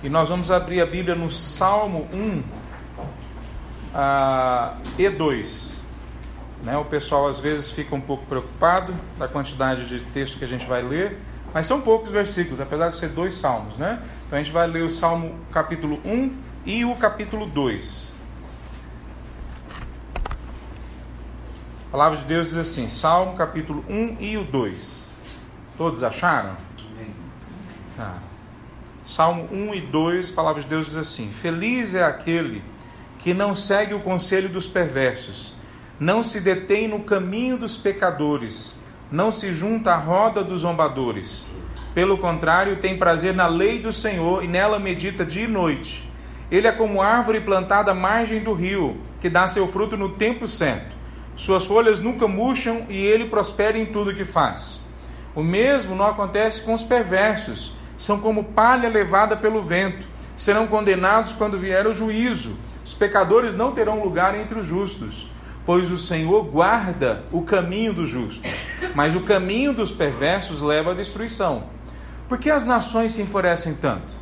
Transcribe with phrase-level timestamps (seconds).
[0.00, 2.38] E nós vamos abrir a Bíblia no Salmo 1
[3.94, 5.82] uh, e 2.
[6.62, 6.76] Né?
[6.76, 10.66] O pessoal às vezes fica um pouco preocupado da quantidade de texto que a gente
[10.66, 11.18] vai ler,
[11.52, 13.76] mas são poucos versículos, apesar de ser dois salmos.
[13.76, 14.00] Né?
[14.26, 18.14] Então a gente vai ler o Salmo capítulo 1 e o capítulo 2.
[21.88, 25.08] A palavra de Deus diz assim, Salmo capítulo 1 e o 2.
[25.76, 26.56] Todos acharam?
[27.96, 28.27] Tá.
[29.08, 32.62] Salmo 1 e 2, a palavra de Deus diz assim: Feliz é aquele
[33.18, 35.54] que não segue o conselho dos perversos,
[35.98, 38.78] não se detém no caminho dos pecadores,
[39.10, 41.46] não se junta à roda dos zombadores.
[41.94, 46.06] Pelo contrário, tem prazer na lei do Senhor e nela medita dia e noite.
[46.50, 50.46] Ele é como árvore plantada à margem do rio, que dá seu fruto no tempo
[50.46, 50.94] certo.
[51.34, 54.86] Suas folhas nunca murcham e ele prospera em tudo que faz.
[55.34, 61.32] O mesmo não acontece com os perversos são como palha levada pelo vento, serão condenados
[61.32, 62.56] quando vier o juízo.
[62.84, 65.30] Os pecadores não terão lugar entre os justos,
[65.66, 68.50] pois o Senhor guarda o caminho dos justos,
[68.94, 71.64] mas o caminho dos perversos leva à destruição.
[72.28, 74.14] Por que as nações se enfurecem tanto?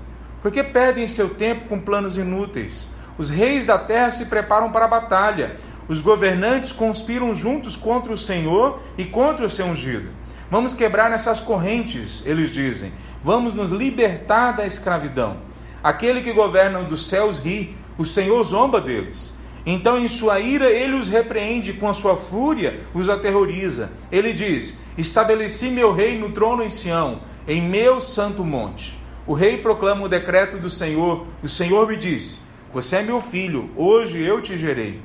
[0.43, 2.89] Por que perdem seu tempo com planos inúteis?
[3.19, 5.57] Os reis da terra se preparam para a batalha,
[5.89, 10.09] os governantes conspiram juntos contra o Senhor e contra o seu ungido.
[10.51, 12.93] Vamos quebrar essas correntes, eles dizem.
[13.23, 15.39] Vamos nos libertar da escravidão.
[15.83, 19.37] Aquele que governa dos céus ri, o Senhor zomba deles.
[19.65, 23.91] Então, em sua ira, ele os repreende, com a sua fúria os aterroriza.
[24.13, 28.97] Ele diz: Estabeleci meu rei no trono em Sião, em meu santo monte.
[29.27, 31.27] O rei proclama o decreto do Senhor.
[31.43, 35.01] O Senhor me diz: Você é meu filho, hoje eu te gerei.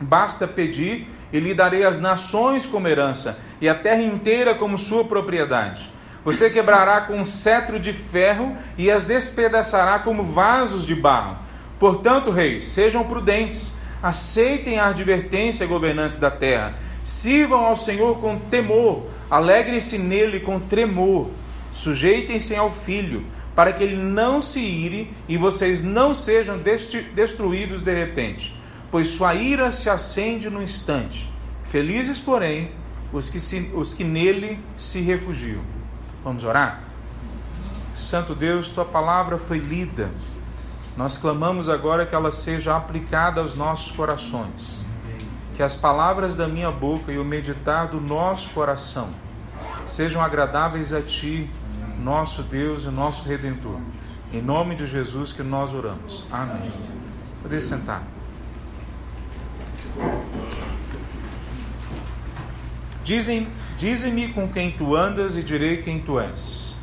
[0.00, 5.04] Basta pedir e lhe darei as nações como herança e a terra inteira como sua
[5.04, 5.90] propriedade.
[6.24, 11.38] Você quebrará com um cetro de ferro e as despedaçará como vasos de barro.
[11.78, 16.74] Portanto, reis, sejam prudentes, aceitem a advertência, governantes da terra.
[17.04, 21.30] Sirvam ao Senhor com temor, alegrem-se nele com tremor.
[21.72, 23.24] Sujeitem-se ao filho,
[23.56, 26.60] para que ele não se ire e vocês não sejam
[27.14, 28.61] destruídos de repente
[28.92, 31.32] pois sua ira se acende no instante.
[31.64, 32.70] Felizes, porém,
[33.10, 35.62] os que, se, os que nele se refugiam.
[36.22, 36.82] Vamos orar?
[37.94, 40.10] Santo Deus, tua palavra foi lida.
[40.94, 44.84] Nós clamamos agora que ela seja aplicada aos nossos corações.
[45.54, 49.08] Que as palavras da minha boca e o meditar do nosso coração
[49.86, 51.50] sejam agradáveis a ti,
[51.98, 53.80] nosso Deus e nosso Redentor.
[54.30, 56.24] Em nome de Jesus que nós oramos.
[56.30, 56.72] Amém.
[57.42, 58.02] Poder sentar.
[63.04, 66.76] Dizem, dize-me com quem tu andas e direi quem tu és.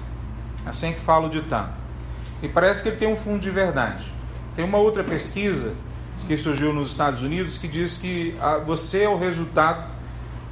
[0.66, 1.74] Assim que fala o ditado.
[2.42, 4.12] E parece que ele tem um fundo de verdade.
[4.56, 5.74] Tem uma outra pesquisa
[6.28, 9.90] que surgiu nos Estados Unidos que diz que você é o resultado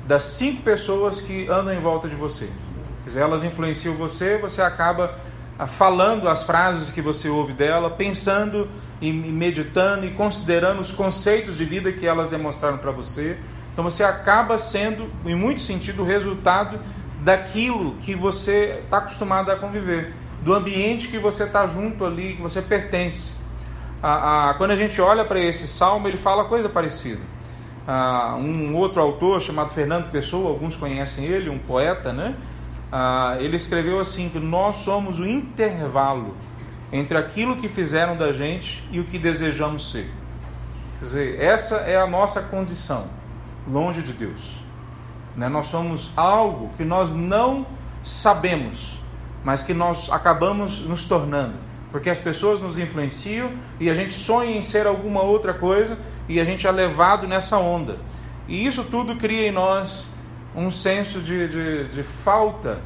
[0.07, 2.50] das cinco pessoas que andam em volta de você.
[3.16, 5.17] Elas influenciam você, você acaba
[5.66, 8.68] falando as frases que você ouve dela, pensando
[9.01, 13.38] e meditando e considerando os conceitos de vida que elas demonstraram para você.
[13.73, 16.79] Então você acaba sendo, em muito sentido, o resultado
[17.22, 22.41] daquilo que você está acostumado a conviver, do ambiente que você está junto ali, que
[22.41, 23.35] você pertence.
[24.01, 27.22] Ah, ah, quando a gente olha para esse salmo, ele fala coisa parecida.
[28.38, 32.35] Um outro autor chamado Fernando Pessoa, alguns conhecem ele, um poeta, né?
[32.91, 36.35] Ah, ele escreveu assim: que nós somos o intervalo
[36.91, 40.09] entre aquilo que fizeram da gente e o que desejamos ser.
[40.99, 43.07] Quer dizer, essa é a nossa condição,
[43.67, 44.63] longe de Deus.
[45.35, 45.47] Né?
[45.47, 47.67] Nós somos algo que nós não
[48.01, 48.99] sabemos,
[49.43, 51.55] mas que nós acabamos nos tornando.
[51.91, 56.39] Porque as pessoas nos influenciam e a gente sonha em ser alguma outra coisa e
[56.39, 57.97] a gente é levado nessa onda.
[58.47, 60.09] E isso tudo cria em nós
[60.57, 62.79] um senso de, de, de falta,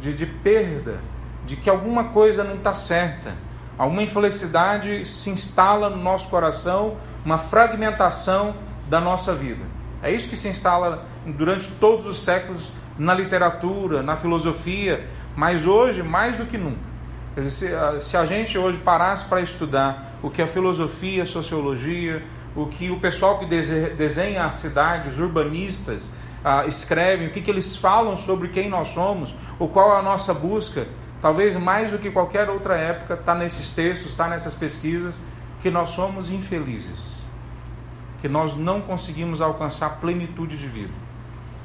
[0.00, 1.00] de, de perda,
[1.44, 3.34] de que alguma coisa não está certa.
[3.76, 8.54] Alguma infelicidade se instala no nosso coração, uma fragmentação
[8.88, 9.64] da nossa vida.
[10.02, 16.02] É isso que se instala durante todos os séculos na literatura, na filosofia, mas hoje
[16.02, 16.90] mais do que nunca.
[17.34, 22.22] Quer dizer, se a gente hoje parasse para estudar o que é filosofia, sociologia,
[22.54, 26.10] o que o pessoal que desenha as cidades, urbanistas,
[26.44, 30.02] ah, escrevem, o que, que eles falam sobre quem nós somos, ou qual é a
[30.02, 30.86] nossa busca,
[31.20, 35.20] talvez mais do que qualquer outra época, está nesses textos, está nessas pesquisas,
[35.60, 37.28] que nós somos infelizes,
[38.20, 40.94] que nós não conseguimos alcançar plenitude de vida.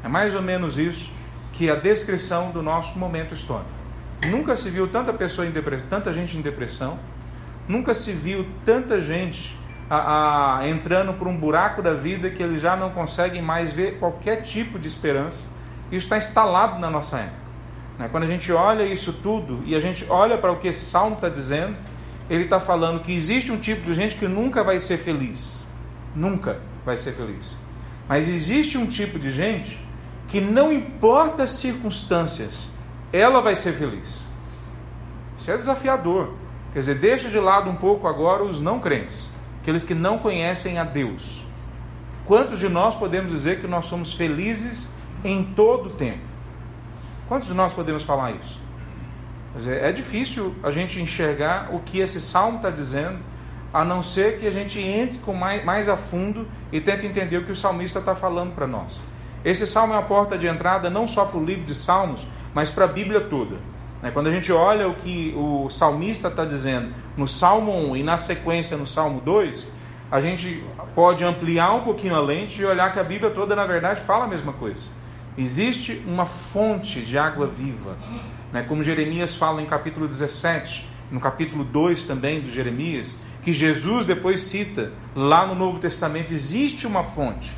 [0.03, 1.11] É mais ou menos isso
[1.53, 3.69] que a descrição do nosso momento histórico.
[4.25, 6.99] Nunca se viu tanta pessoa em depressão, tanta gente em depressão,
[7.67, 9.57] nunca se viu tanta gente
[9.89, 13.99] a, a, entrando por um buraco da vida que eles já não conseguem mais ver
[13.99, 15.47] qualquer tipo de esperança.
[15.91, 17.45] Isso está instalado na nossa época.
[17.99, 18.07] Né?
[18.11, 21.15] Quando a gente olha isso tudo e a gente olha para o que esse salmo
[21.15, 21.75] está dizendo,
[22.29, 25.67] ele está falando que existe um tipo de gente que nunca vai ser feliz.
[26.15, 27.57] Nunca vai ser feliz.
[28.07, 29.79] Mas existe um tipo de gente
[30.27, 32.69] que não importa as circunstâncias,
[33.13, 34.25] ela vai ser feliz.
[35.37, 36.33] Isso é desafiador.
[36.73, 39.31] Quer dizer, deixa de lado um pouco agora os não crentes,
[39.65, 41.43] aqueles que não conhecem a Deus.
[42.27, 46.21] Quantos de nós podemos dizer que nós somos felizes em todo o tempo?
[47.27, 48.61] Quantos de nós podemos falar isso?
[49.67, 53.17] É difícil a gente enxergar o que esse salmo está dizendo,
[53.73, 57.37] a não ser que a gente entre com mais, mais a fundo e tente entender
[57.37, 59.01] o que o salmista está falando para nós.
[59.43, 62.69] Esse salmo é a porta de entrada não só para o livro de Salmos, mas
[62.69, 63.55] para a Bíblia toda.
[64.05, 68.03] Né, quando a gente olha o que o salmista está dizendo no Salmo 1 e
[68.03, 69.73] na sequência no Salmo 2,
[70.11, 70.63] a gente
[70.93, 74.25] pode ampliar um pouquinho a lente e olhar que a Bíblia toda, na verdade, fala
[74.25, 74.89] a mesma coisa.
[75.35, 77.97] Existe uma fonte de água viva
[78.53, 78.61] né?
[78.61, 84.39] como Jeremias fala em capítulo 17, no capítulo 2 também do Jeremias, que Jesus depois
[84.39, 87.51] cita lá no Novo Testamento, existe uma fonte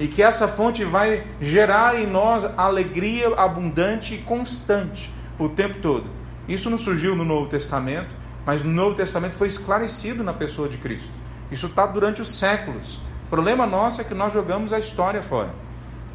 [0.00, 5.08] e que essa fonte vai gerar em nós alegria abundante e constante
[5.44, 6.06] o tempo todo.
[6.48, 8.10] Isso não surgiu no Novo Testamento,
[8.44, 11.10] mas no Novo Testamento foi esclarecido na pessoa de Cristo.
[11.50, 12.96] Isso está durante os séculos.
[13.26, 15.50] O problema nosso é que nós jogamos a história fora.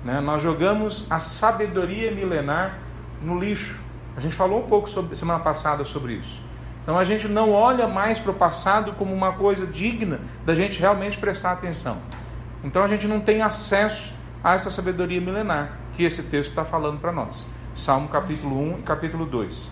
[0.04, 0.20] Né?
[0.20, 2.80] Nós jogamos a sabedoria milenar
[3.22, 3.80] no lixo.
[4.16, 6.42] A gente falou um pouco sobre, semana passada sobre isso.
[6.84, 10.80] Então a gente não olha mais para o passado como uma coisa digna da gente
[10.80, 11.98] realmente prestar atenção.
[12.64, 14.14] Então a gente não tem acesso
[14.44, 17.50] a essa sabedoria milenar que esse texto está falando para nós.
[17.78, 19.72] Salmo capítulo 1 e capítulo 2.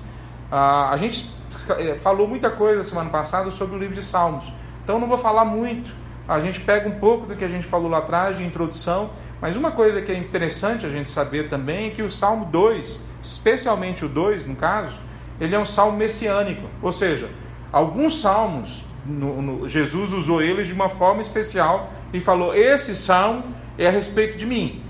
[0.52, 1.30] Ah, a gente
[1.78, 4.52] eh, falou muita coisa semana passada sobre o livro de Salmos.
[4.84, 5.94] Então não vou falar muito.
[6.28, 9.10] A gente pega um pouco do que a gente falou lá atrás de introdução
[9.42, 13.02] mas uma coisa que é interessante a gente saber também é que o Salmo 2,
[13.22, 14.98] especialmente o 2 no caso,
[15.40, 17.30] ele é um salmo messiânico, ou seja,
[17.72, 23.44] alguns salmos, no, no, Jesus usou eles de uma forma especial e falou: Esse salmo
[23.78, 24.82] é a respeito de mim.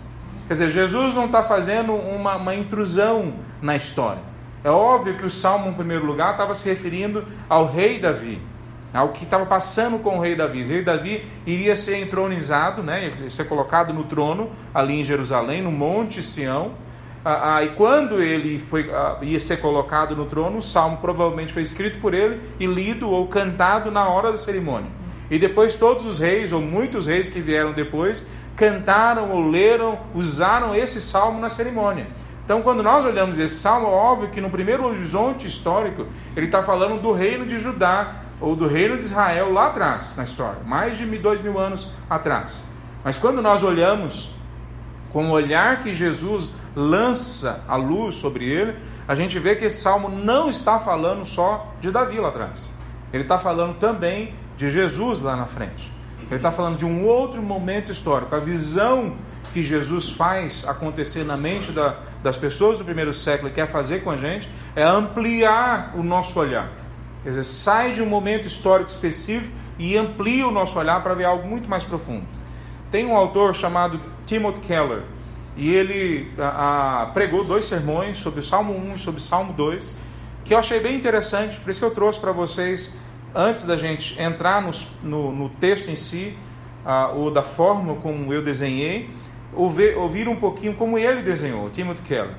[0.48, 4.22] Quer dizer, Jesus não está fazendo uma, uma intrusão na história.
[4.64, 8.42] É óbvio que o salmo, em primeiro lugar, estava se referindo ao rei Davi
[8.96, 10.64] ao que estava passando com o rei Davi.
[10.64, 15.72] O rei Davi iria ser entronizado, né, ser colocado no trono ali em Jerusalém, no
[15.72, 16.72] Monte Sião.
[17.24, 21.52] Ah, ah, e quando ele foi, ah, ia ser colocado no trono, o salmo provavelmente
[21.52, 24.90] foi escrito por ele e lido ou cantado na hora da cerimônia.
[25.30, 30.76] E depois todos os reis, ou muitos reis que vieram depois, cantaram ou leram, usaram
[30.76, 32.08] esse salmo na cerimônia.
[32.44, 36.06] Então, quando nós olhamos esse salmo, é óbvio que no primeiro horizonte histórico,
[36.36, 40.24] ele está falando do reino de Judá, ou do reino de Israel lá atrás na
[40.24, 42.64] história, mais de dois mil anos atrás.
[43.04, 44.30] Mas quando nós olhamos
[45.12, 48.76] com o olhar que Jesus lança a luz sobre ele,
[49.08, 52.70] a gente vê que esse salmo não está falando só de Davi lá atrás.
[53.14, 55.92] Ele está falando também de Jesus lá na frente.
[56.28, 58.34] Ele está falando de um outro momento histórico.
[58.36, 59.16] A visão
[59.52, 64.04] que Jesus faz acontecer na mente da, das pessoas do primeiro século e quer fazer
[64.04, 66.86] com a gente é ampliar o nosso olhar
[67.26, 71.24] Quer dizer, sai de um momento histórico específico e amplia o nosso olhar para ver
[71.24, 72.24] algo muito mais profundo.
[72.92, 75.02] Tem um autor chamado Timothy Keller
[75.58, 79.54] e ele a, a, pregou dois sermões sobre o Salmo 1 e sobre o Salmo
[79.54, 79.98] 2
[80.44, 82.96] que eu achei bem interessante, por isso que eu trouxe para vocês,
[83.36, 84.62] antes da gente entrar
[85.04, 86.36] no, no, texto em si,
[86.86, 89.10] uh, ou da forma como eu desenhei,
[89.54, 92.36] ouvir, ouvir um pouquinho como ele desenhou, Timothy Keller.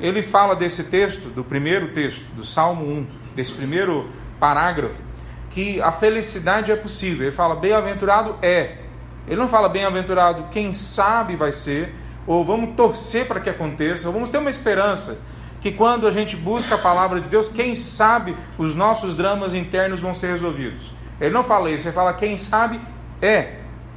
[0.00, 3.06] Ele fala desse texto, do primeiro texto, do Salmo 1,
[3.36, 5.02] desse primeiro parágrafo,
[5.50, 7.24] que a felicidade é possível.
[7.24, 8.78] Ele fala, bem-aventurado é.
[9.26, 11.94] Ele não fala bem-aventurado, quem sabe vai ser,
[12.26, 15.20] ou vamos torcer para que aconteça, ou vamos ter uma esperança
[15.60, 20.00] que quando a gente busca a palavra de Deus, quem sabe os nossos dramas internos
[20.00, 20.92] vão ser resolvidos.
[21.20, 22.80] Ele não fala isso, ele fala quem sabe
[23.20, 23.56] é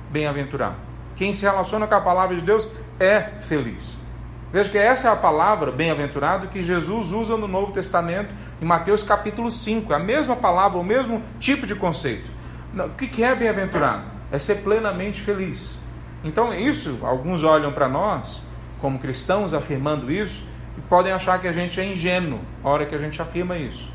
[0.09, 0.75] bem-aventurado.
[1.15, 4.03] Quem se relaciona com a palavra de Deus é feliz.
[4.51, 9.01] Veja que essa é a palavra bem-aventurado que Jesus usa no Novo Testamento, em Mateus
[9.01, 9.91] capítulo 5.
[9.91, 12.29] É a mesma palavra, o mesmo tipo de conceito.
[12.77, 14.03] O que é bem-aventurado?
[14.31, 15.81] É ser plenamente feliz.
[16.23, 18.45] Então, isso, alguns olham para nós,
[18.79, 20.43] como cristãos, afirmando isso,
[20.77, 23.91] e podem achar que a gente é ingênuo na hora que a gente afirma isso.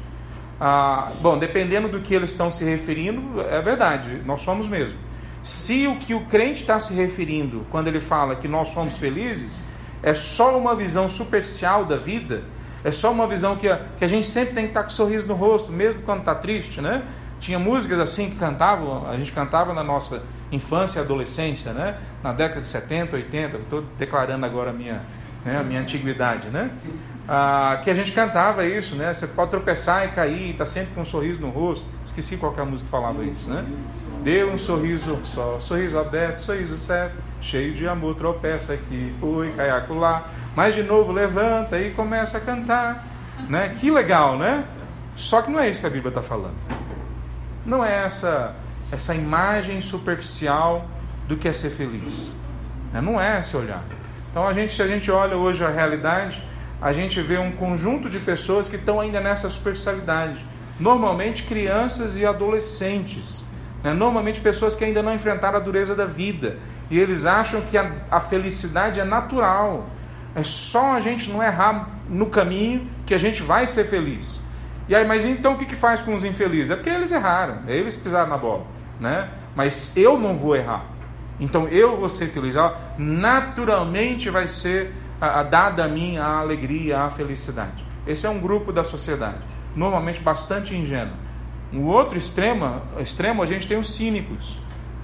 [0.61, 4.99] Ah, bom, dependendo do que eles estão se referindo, é verdade, nós somos mesmo.
[5.43, 9.65] Se o que o crente está se referindo quando ele fala que nós somos felizes
[10.03, 12.43] é só uma visão superficial da vida,
[12.85, 14.91] é só uma visão que a, que a gente sempre tem que estar com um
[14.91, 17.03] sorriso no rosto, mesmo quando está triste, né?
[17.41, 21.99] Tinha músicas assim que cantavam, a gente cantava na nossa infância e adolescência, né?
[22.23, 25.03] Na década de 70, 80, estou declarando agora a minha,
[25.45, 26.71] né, a minha antiguidade, né?
[27.29, 29.13] Ah, que a gente cantava isso, né?
[29.13, 31.87] Você pode tropeçar e cair, está sempre com um sorriso no rosto.
[32.03, 33.67] Esqueci qual que é a música que falava isso, né?
[34.23, 39.69] Dê um sorriso só, sorriso aberto, sorriso certo, cheio de amor, tropeça aqui, oi, cai
[39.91, 40.27] lá.
[40.57, 43.07] Mas de novo levanta e começa a cantar,
[43.49, 43.77] né?
[43.79, 44.65] Que legal, né?
[45.15, 46.57] Só que não é isso que a Bíblia está falando.
[47.67, 48.57] Não é essa
[48.91, 50.87] essa imagem superficial
[51.27, 52.35] do que é ser feliz.
[52.93, 53.01] Né?
[53.01, 53.85] Não é esse olhar.
[54.31, 56.43] Então a gente, se a gente olha hoje a realidade,
[56.81, 60.45] a gente vê um conjunto de pessoas que estão ainda nessa superficialidade.
[60.79, 63.45] Normalmente crianças e adolescentes.
[63.83, 63.93] Né?
[63.93, 66.59] Normalmente pessoas que ainda não enfrentaram a dureza da vida.
[66.91, 69.87] E eles acham que a, a felicidade é natural.
[70.35, 74.47] É só a gente não errar no caminho que a gente vai ser feliz.
[74.89, 76.71] E aí, mas então o que, que faz com os infelizes?
[76.71, 78.65] É porque eles erraram, eles pisaram na bola.
[79.01, 79.29] Né?
[79.55, 80.98] Mas eu não vou errar.
[81.41, 82.55] Então eu vou ser feliz.
[82.97, 87.85] Naturalmente vai ser a, a, dada a mim a alegria, a felicidade.
[88.07, 89.39] Esse é um grupo da sociedade,
[89.77, 91.15] normalmente bastante ingênuo.
[91.71, 94.59] No outro extremo, extremo a gente tem os cínicos.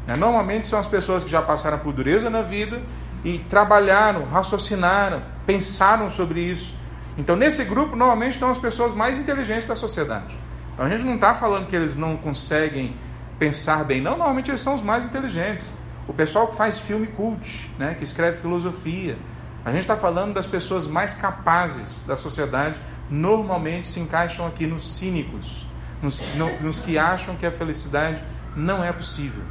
[0.06, 0.16] Né?
[0.16, 2.82] Normalmente são as pessoas que já passaram por dureza na vida
[3.24, 6.74] e trabalharam, raciocinaram, pensaram sobre isso.
[7.16, 10.36] Então, nesse grupo, normalmente estão as pessoas mais inteligentes da sociedade.
[10.72, 12.94] Então, a gente não está falando que eles não conseguem
[13.38, 14.12] pensar bem, não.
[14.12, 15.72] Normalmente, eles são os mais inteligentes.
[16.06, 19.16] O pessoal que faz filme cult, né, que escreve filosofia.
[19.64, 24.96] A gente está falando das pessoas mais capazes da sociedade, normalmente se encaixam aqui nos
[24.96, 25.66] cínicos,
[26.02, 28.22] nos, no, nos que acham que a felicidade
[28.54, 29.42] não é possível.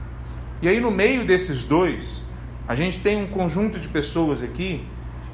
[0.62, 2.24] E aí, no meio desses dois,
[2.68, 4.88] a gente tem um conjunto de pessoas aqui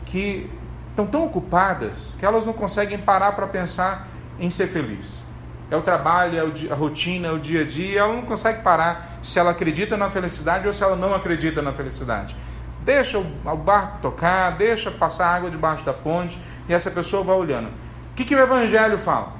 [0.05, 0.49] que
[0.89, 4.07] estão tão ocupadas que elas não conseguem parar para pensar
[4.39, 5.23] em ser feliz.
[5.71, 9.19] É o trabalho, é a rotina, é o dia a dia, ela não consegue parar
[9.21, 12.35] se ela acredita na felicidade ou se ela não acredita na felicidade.
[12.81, 17.35] Deixa o, o barco tocar, deixa passar água debaixo da ponte e essa pessoa vai
[17.35, 17.67] olhando.
[17.67, 19.33] O que, que o Evangelho fala?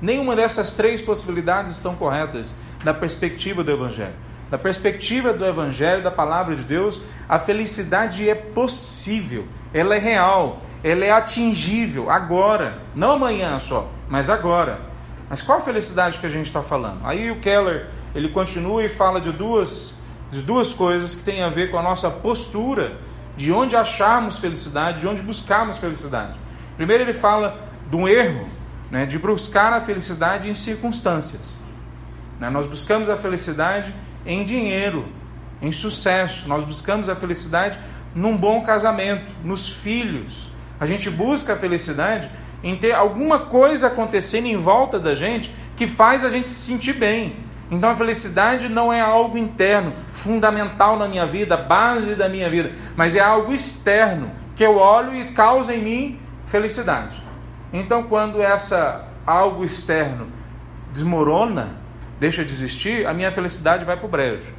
[0.00, 4.14] Nenhuma dessas três possibilidades estão corretas da perspectiva do Evangelho.
[4.50, 10.58] Da perspectiva do Evangelho, da palavra de Deus, a felicidade é possível, ela é real,
[10.84, 14.93] ela é atingível agora, não amanhã só, mas agora.
[15.28, 17.00] Mas qual felicidade que a gente está falando?
[17.04, 20.00] Aí o Keller ele continua e fala de duas,
[20.30, 22.98] de duas coisas que têm a ver com a nossa postura,
[23.36, 26.38] de onde acharmos felicidade, de onde buscarmos felicidade.
[26.76, 27.56] Primeiro ele fala
[27.90, 28.48] de um erro,
[28.90, 31.60] né, de buscar a felicidade em circunstâncias.
[32.38, 32.50] Né?
[32.50, 33.94] Nós buscamos a felicidade
[34.26, 35.08] em dinheiro,
[35.60, 36.48] em sucesso.
[36.48, 37.78] Nós buscamos a felicidade
[38.14, 40.48] num bom casamento, nos filhos.
[40.78, 42.30] A gente busca a felicidade
[42.64, 46.94] em ter alguma coisa acontecendo em volta da gente que faz a gente se sentir
[46.94, 47.36] bem.
[47.70, 52.72] Então a felicidade não é algo interno, fundamental na minha vida, base da minha vida,
[52.96, 57.22] mas é algo externo que eu olho e causa em mim felicidade.
[57.72, 60.28] Então quando essa algo externo
[60.92, 61.76] desmorona,
[62.18, 64.54] deixa de existir, a minha felicidade vai para o brejo.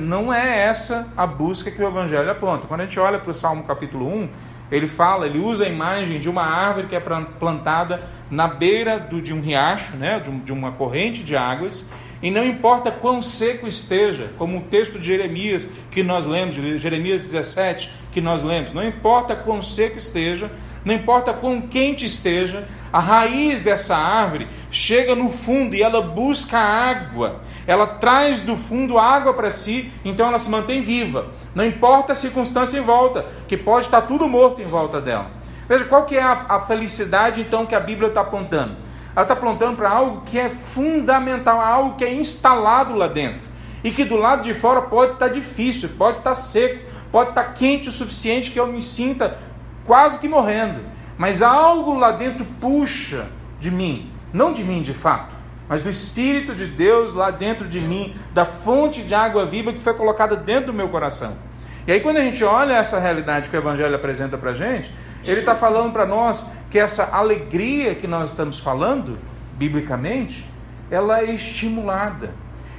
[0.00, 2.66] Não é essa a busca que o Evangelho aponta.
[2.66, 4.28] Quando a gente olha para o Salmo capítulo 1,
[4.70, 9.20] ele fala, ele usa a imagem de uma árvore que é plantada na beira do,
[9.20, 11.88] de um riacho, né, de, um, de uma corrente de águas,
[12.26, 17.20] e não importa quão seco esteja, como o texto de Jeremias que nós lemos, Jeremias
[17.20, 20.50] 17 que nós lemos, não importa quão seco esteja,
[20.84, 26.58] não importa quão quente esteja, a raiz dessa árvore chega no fundo e ela busca
[26.58, 31.28] água, ela traz do fundo água para si, então ela se mantém viva.
[31.54, 35.30] Não importa a circunstância em volta, que pode estar tudo morto em volta dela.
[35.68, 38.84] Veja, qual que é a, a felicidade então que a Bíblia está apontando?
[39.16, 43.40] Ela está apontando para algo que é fundamental, algo que é instalado lá dentro.
[43.82, 47.30] E que do lado de fora pode estar tá difícil, pode estar tá seco, pode
[47.30, 49.38] estar tá quente o suficiente que eu me sinta
[49.86, 50.80] quase que morrendo.
[51.16, 53.26] Mas algo lá dentro puxa
[53.58, 55.34] de mim, não de mim de fato,
[55.66, 59.80] mas do Espírito de Deus lá dentro de mim, da fonte de água viva que
[59.80, 61.38] foi colocada dentro do meu coração.
[61.86, 64.92] E aí, quando a gente olha essa realidade que o Evangelho apresenta para a gente,
[65.24, 69.16] ele está falando para nós que essa alegria que nós estamos falando,
[69.56, 70.44] biblicamente,
[70.90, 72.30] ela é estimulada,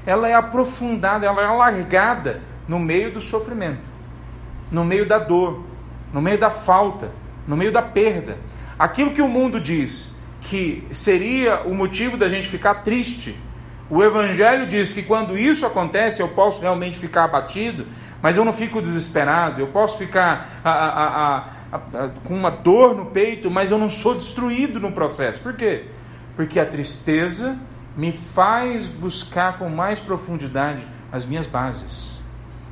[0.05, 3.79] ela é aprofundada, ela é alargada no meio do sofrimento,
[4.69, 5.63] no meio da dor,
[6.13, 7.09] no meio da falta,
[7.47, 8.37] no meio da perda.
[8.77, 13.37] Aquilo que o mundo diz que seria o motivo da gente ficar triste,
[13.89, 17.87] o Evangelho diz que quando isso acontece eu posso realmente ficar abatido,
[18.21, 21.37] mas eu não fico desesperado, eu posso ficar a, a,
[21.71, 25.41] a, com uma dor no peito, mas eu não sou destruído no processo.
[25.41, 25.85] Por quê?
[26.35, 27.57] Porque a tristeza
[27.95, 32.21] me faz buscar com mais profundidade as minhas bases,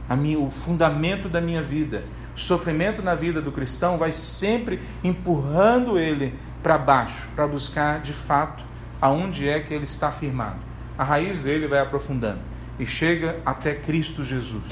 [0.09, 2.03] minha, o fundamento da minha vida.
[2.35, 8.11] O sofrimento na vida do cristão vai sempre empurrando ele para baixo, para buscar de
[8.11, 8.65] fato
[8.99, 10.74] aonde é que ele está firmado.
[10.97, 12.39] A raiz dele vai aprofundando
[12.79, 14.63] e chega até Cristo Jesus,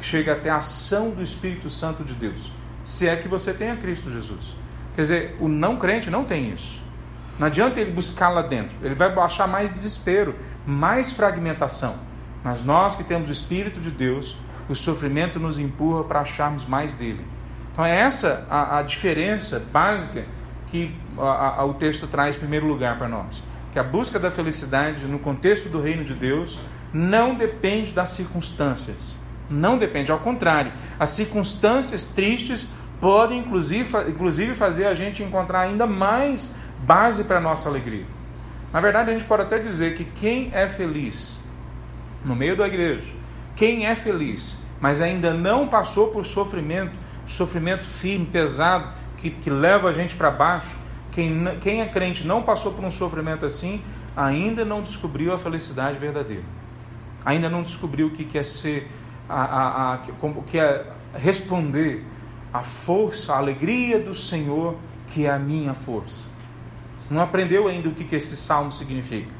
[0.00, 2.52] chega até a ação do Espírito Santo de Deus.
[2.84, 4.56] Se é que você tem a Cristo Jesus.
[4.94, 6.82] Quer dizer, o não crente não tem isso.
[7.38, 8.74] Não adianta ele buscar lá dentro.
[8.82, 10.34] Ele vai achar mais desespero,
[10.66, 11.96] mais fragmentação.
[12.42, 14.36] Mas nós que temos o Espírito de Deus,
[14.68, 17.24] o sofrimento nos empurra para acharmos mais dele.
[17.72, 20.24] Então é essa a, a diferença básica
[20.66, 23.42] que a, a, o texto traz em primeiro lugar para nós.
[23.72, 26.58] Que a busca da felicidade no contexto do reino de Deus
[26.92, 29.18] não depende das circunstâncias.
[29.50, 30.72] Não depende, ao contrário.
[30.98, 32.68] As circunstâncias tristes
[33.00, 38.06] podem, inclusive, inclusive fazer a gente encontrar ainda mais base para a nossa alegria.
[38.72, 41.40] Na verdade, a gente pode até dizer que quem é feliz
[42.24, 43.14] no meio da igreja,
[43.56, 46.92] quem é feliz, mas ainda não passou por sofrimento,
[47.26, 50.76] sofrimento firme, pesado, que, que leva a gente para baixo,
[51.18, 53.82] quem, quem é crente não passou por um sofrimento assim,
[54.16, 56.44] ainda não descobriu a felicidade verdadeira.
[57.24, 58.88] Ainda não descobriu o que quer ser,
[59.28, 59.98] a, a, a,
[60.46, 62.04] que é responder
[62.52, 64.76] à força, à alegria do Senhor,
[65.08, 66.24] que é a minha força.
[67.10, 69.32] Não aprendeu ainda o que esse salmo significa.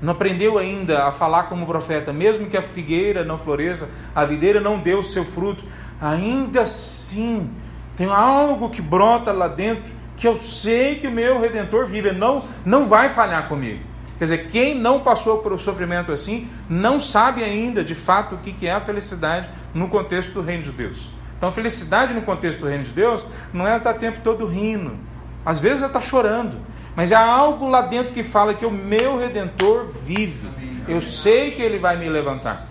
[0.00, 4.60] Não aprendeu ainda a falar como profeta, mesmo que a figueira não floresça, a videira
[4.60, 5.64] não dê o seu fruto,
[6.00, 7.50] ainda assim
[7.96, 12.44] tem algo que brota lá dentro que eu sei que o meu redentor vive, não
[12.64, 13.82] não vai falhar comigo.
[14.18, 18.38] Quer dizer, quem não passou por um sofrimento assim, não sabe ainda de fato o
[18.38, 21.10] que é a felicidade no contexto do reino de Deus.
[21.36, 24.96] Então, felicidade no contexto do reino de Deus não é estar o tempo todo rindo.
[25.44, 26.56] Às vezes é estar chorando.
[26.94, 30.48] Mas há algo lá dentro que fala que o meu redentor vive.
[30.88, 32.66] Eu sei que ele vai me levantar.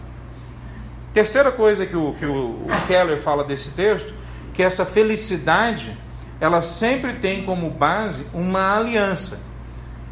[1.14, 4.14] Terceira coisa que o, que o Keller fala desse texto,
[4.52, 5.96] que essa felicidade,
[6.40, 9.42] ela sempre tem como base uma aliança.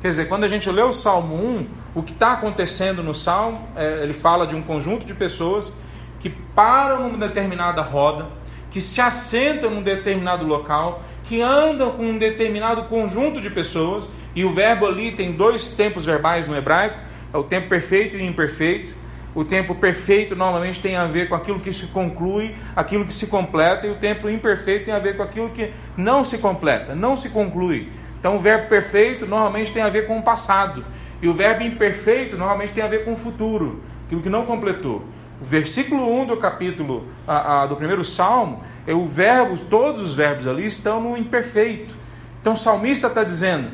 [0.01, 3.67] Quer dizer, quando a gente lê o Salmo 1, o que está acontecendo no Salmo,
[3.75, 5.73] é, ele fala de um conjunto de pessoas
[6.19, 8.27] que param numa determinada roda,
[8.69, 14.43] que se assentam num determinado local, que andam com um determinado conjunto de pessoas, e
[14.43, 16.97] o verbo ali tem dois tempos verbais no hebraico,
[17.33, 18.95] é o tempo perfeito e imperfeito.
[19.35, 23.27] O tempo perfeito normalmente tem a ver com aquilo que se conclui, aquilo que se
[23.27, 27.15] completa, e o tempo imperfeito tem a ver com aquilo que não se completa, não
[27.15, 27.89] se conclui.
[28.19, 30.85] Então o verbo perfeito normalmente tem a ver com o passado,
[31.21, 35.03] e o verbo imperfeito normalmente tem a ver com o futuro, aquilo que não completou.
[35.41, 40.13] O versículo 1 do capítulo a, a, do primeiro salmo, é o verbo, todos os
[40.13, 41.97] verbos ali estão no imperfeito.
[42.39, 43.71] Então o salmista está dizendo: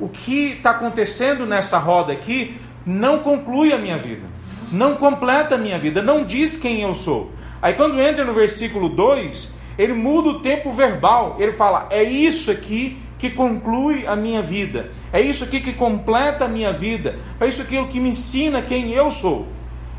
[0.00, 4.26] o que está acontecendo nessa roda aqui não conclui a minha vida,
[4.70, 7.30] não completa a minha vida, não diz quem eu sou.
[7.60, 12.50] Aí quando entra no versículo 2, ele muda o tempo verbal, ele fala: é isso
[12.50, 17.46] aqui que conclui a minha vida, é isso aqui que completa a minha vida, é
[17.46, 19.48] isso aqui que me ensina quem eu sou.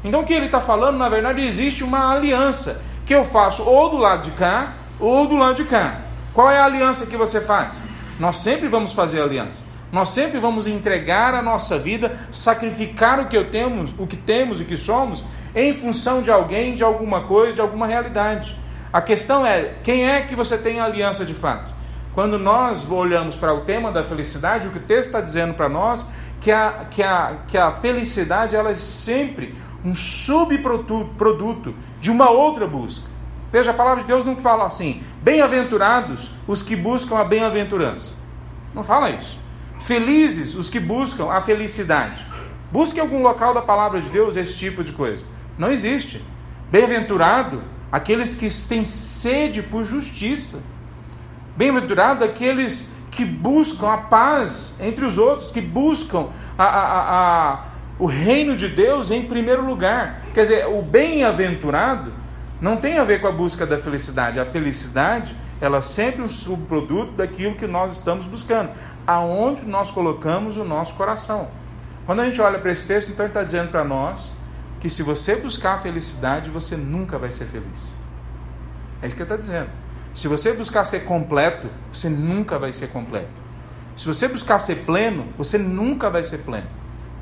[0.03, 3.89] Então o que ele está falando, na verdade, existe uma aliança que eu faço ou
[3.89, 6.01] do lado de cá ou do lado de cá.
[6.34, 7.82] Qual é a aliança que você faz?
[8.19, 9.63] Nós sempre vamos fazer aliança.
[9.91, 14.60] Nós sempre vamos entregar a nossa vida, sacrificar o que eu temos, o que temos
[14.60, 15.23] e o que somos,
[15.56, 18.58] em função de alguém, de alguma coisa, de alguma realidade.
[18.91, 21.73] A questão é quem é que você tem aliança de fato.
[22.13, 25.69] Quando nós olhamos para o tema da felicidade, o que o texto está dizendo para
[25.69, 26.10] nós
[26.41, 32.67] que a, que a, que a felicidade ela é sempre um subproduto de uma outra
[32.67, 33.08] busca.
[33.52, 38.15] Veja, a palavra de Deus não fala assim: bem-aventurados os que buscam a bem-aventurança.
[38.73, 39.39] Não fala isso.
[39.79, 42.25] Felizes os que buscam a felicidade.
[42.71, 45.25] Busque algum local da palavra de Deus esse tipo de coisa.
[45.57, 46.23] Não existe.
[46.69, 50.61] Bem-aventurado aqueles que têm sede por justiça.
[51.55, 57.65] Bem-aventurado aqueles que buscam a paz entre os outros, que buscam a, a, a,
[57.97, 60.21] o reino de Deus em primeiro lugar.
[60.33, 62.13] Quer dizer, o bem-aventurado
[62.61, 64.39] não tem a ver com a busca da felicidade.
[64.39, 68.69] A felicidade, ela é sempre um subproduto daquilo que nós estamos buscando.
[69.07, 71.47] Aonde nós colocamos o nosso coração.
[72.05, 74.31] Quando a gente olha para esse texto, então ele está dizendo para nós
[74.79, 77.95] que se você buscar a felicidade, você nunca vai ser feliz.
[79.01, 79.69] É isso que ele está dizendo.
[80.13, 83.47] Se você buscar ser completo, você nunca vai ser completo.
[83.95, 86.67] Se você buscar ser pleno, você nunca vai ser pleno.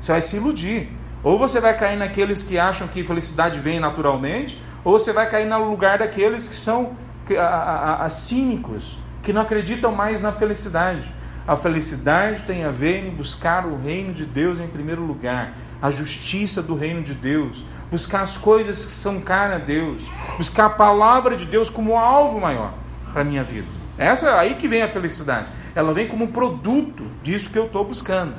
[0.00, 0.90] Você vai se iludir.
[1.22, 5.46] Ou você vai cair naqueles que acham que felicidade vem naturalmente, ou você vai cair
[5.46, 6.96] no lugar daqueles que são
[7.36, 11.12] a, a, a, cínicos, que não acreditam mais na felicidade.
[11.46, 15.92] A felicidade tem a ver em buscar o reino de Deus em primeiro lugar, a
[15.92, 20.70] justiça do reino de Deus, buscar as coisas que são caras a Deus, buscar a
[20.70, 22.74] palavra de Deus como alvo maior
[23.12, 23.68] para a minha vida.
[23.96, 25.50] Essa é aí que vem a felicidade.
[25.74, 28.34] Ela vem como produto disso que eu estou buscando,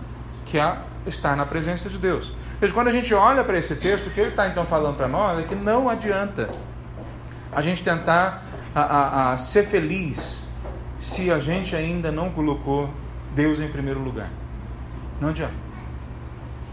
[0.46, 2.34] que é estar na presença de Deus.
[2.60, 5.08] Veja, quando a gente olha para esse texto, o que ele está então falando para
[5.08, 6.50] nós é que não adianta
[7.54, 8.44] a gente tentar
[8.76, 10.47] a, a, a ser feliz
[11.00, 12.90] se a gente ainda não colocou
[13.36, 14.30] Deus em primeiro lugar.
[15.20, 15.54] Não adianta.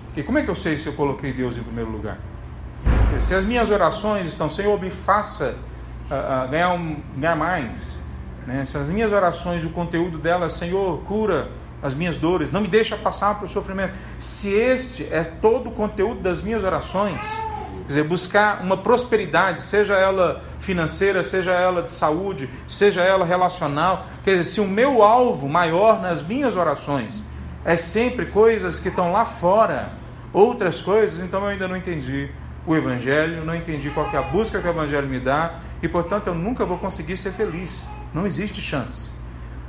[0.06, 2.18] Porque como é que eu sei se eu coloquei Deus em primeiro lugar?
[3.18, 5.56] Se as minhas orações estão, Senhor, me faça
[6.10, 8.00] uh, uh, ganhar, um, ganhar mais.
[8.46, 8.64] Né?
[8.64, 11.50] Se as minhas orações, o conteúdo delas, Senhor, cura
[11.82, 13.94] as minhas dores, não me deixa passar por sofrimento.
[14.18, 17.20] Se este é todo o conteúdo das minhas orações,
[17.84, 24.06] quer dizer, buscar uma prosperidade, seja ela financeira, seja ela de saúde, seja ela relacional,
[24.22, 27.22] quer dizer, se o meu alvo maior nas minhas orações
[27.64, 29.92] é sempre coisas que estão lá fora,
[30.32, 32.30] outras coisas, então eu ainda não entendi
[32.66, 36.28] o Evangelho, não entendi qual é a busca que o Evangelho me dá e, portanto,
[36.28, 37.86] eu nunca vou conseguir ser feliz.
[38.12, 39.10] Não existe chance.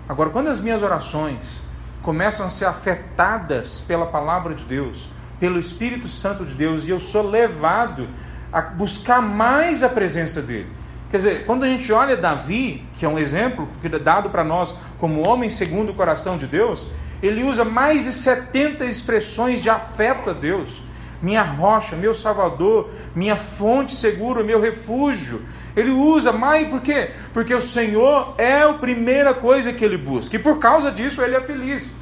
[0.07, 1.61] Agora, quando as minhas orações
[2.01, 6.99] começam a ser afetadas pela palavra de Deus, pelo Espírito Santo de Deus, e eu
[6.99, 8.07] sou levado
[8.51, 10.67] a buscar mais a presença dele.
[11.09, 14.43] Quer dizer, quando a gente olha Davi, que é um exemplo que é dado para
[14.43, 19.69] nós como homem segundo o coração de Deus, ele usa mais de 70 expressões de
[19.69, 20.83] afeto a Deus
[21.21, 25.41] minha rocha, meu salvador, minha fonte segura, meu refúgio.
[25.75, 27.11] Ele usa mais por quê?
[27.33, 30.35] Porque o Senhor é a primeira coisa que ele busca.
[30.35, 31.95] E por causa disso ele é feliz.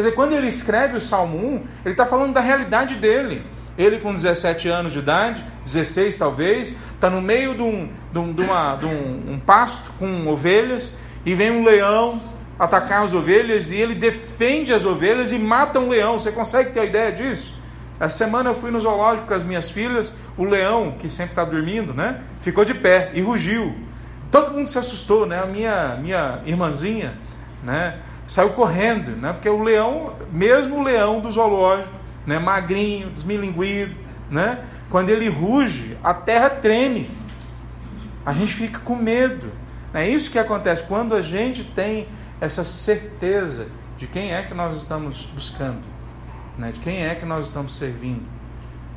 [0.00, 3.44] Quer dizer, quando ele escreve o Salmo 1, ele está falando da realidade dele.
[3.76, 8.32] Ele com 17 anos de idade, 16 talvez, está no meio de um, de, um,
[8.32, 12.18] de, uma, de um, um pasto com ovelhas e vem um leão
[12.58, 16.18] atacar as ovelhas e ele defende as ovelhas e mata um leão.
[16.18, 17.54] Você consegue ter a ideia disso?
[18.00, 21.44] Essa semana eu fui no zoológico com as minhas filhas, o leão, que sempre está
[21.44, 22.22] dormindo, né?
[22.40, 23.76] Ficou de pé e rugiu.
[24.30, 25.38] Todo mundo se assustou, né?
[25.42, 27.18] A minha, minha irmãzinha,
[27.62, 27.98] né?
[28.30, 29.32] Saiu correndo, né?
[29.32, 31.94] Porque o leão, mesmo o leão do zoológico,
[32.26, 32.38] né?
[32.38, 33.96] Magrinho, desmilinguido,
[34.30, 34.64] né?
[34.88, 37.10] Quando ele ruge, a terra treme.
[38.24, 39.50] A gente fica com medo.
[39.92, 42.06] É isso que acontece quando a gente tem
[42.40, 43.66] essa certeza
[43.98, 45.90] de quem é que nós estamos buscando
[46.60, 48.24] né, de quem é que nós estamos servindo.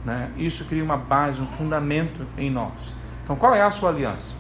[0.04, 0.32] Né?
[0.36, 2.96] Isso cria uma base, um fundamento em nós.
[3.24, 4.36] Então, qual é a sua aliança?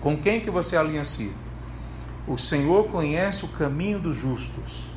[0.00, 1.32] Com quem que você aliancia?
[2.28, 4.90] O Senhor conhece o caminho dos justos.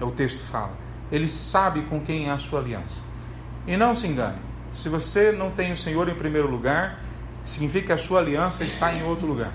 [0.00, 0.72] É o texto fala.
[1.12, 3.02] Ele sabe com quem é a sua aliança.
[3.66, 4.38] E não se engane.
[4.72, 7.00] Se você não tem o Senhor em primeiro lugar,
[7.44, 9.52] significa que a sua aliança está em outro lugar.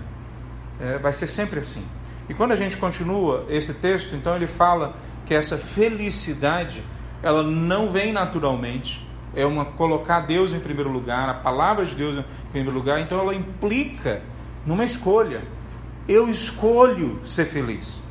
[0.80, 1.84] É, vai ser sempre assim.
[2.30, 6.84] E quando a gente continua esse texto, então ele fala que essa felicidade
[7.24, 9.04] ela não vem naturalmente.
[9.34, 13.20] É uma colocar Deus em primeiro lugar, a palavra de Deus em primeiro lugar, então
[13.20, 14.22] ela implica
[14.64, 15.42] numa escolha.
[16.08, 18.04] Eu escolho ser feliz.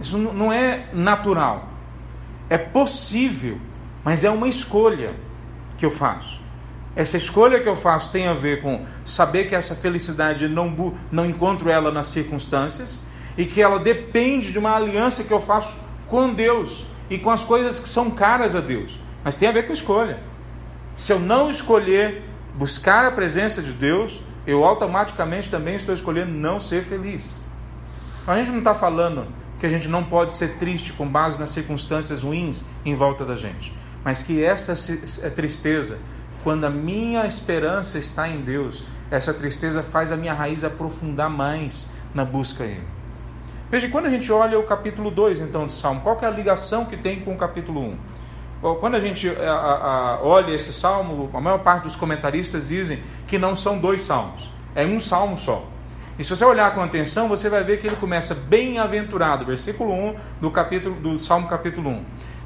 [0.00, 1.68] Isso não é natural.
[2.50, 3.58] É possível,
[4.04, 5.14] mas é uma escolha
[5.78, 6.40] que eu faço.
[6.94, 11.26] Essa escolha que eu faço tem a ver com saber que essa felicidade não, não
[11.26, 13.02] encontro ela nas circunstâncias
[13.36, 15.76] e que ela depende de uma aliança que eu faço
[16.08, 18.98] com Deus e com as coisas que são caras a Deus.
[19.22, 20.20] Mas tem a ver com escolha.
[20.94, 22.22] Se eu não escolher
[22.54, 27.38] buscar a presença de Deus, eu automaticamente também estou escolhendo não ser feliz.
[28.26, 29.26] A gente não está falando
[29.58, 33.34] que a gente não pode ser triste com base nas circunstâncias ruins em volta da
[33.34, 33.72] gente,
[34.04, 34.72] mas que essa
[35.26, 35.98] é tristeza,
[36.44, 41.90] quando a minha esperança está em Deus, essa tristeza faz a minha raiz aprofundar mais
[42.14, 42.86] na busca a Ele.
[43.70, 46.84] Veja, quando a gente olha o capítulo 2 então de Salmo, qual é a ligação
[46.84, 47.84] que tem com o capítulo 1?
[47.84, 47.96] Um?
[48.60, 53.38] Quando a gente a, a, olha esse salmo, a maior parte dos comentaristas dizem que
[53.38, 55.64] não são dois salmos, é um salmo só.
[56.18, 60.16] E se você olhar com atenção, você vai ver que ele começa bem-aventurado, versículo 1
[60.40, 62.04] do capítulo do Salmo capítulo 1.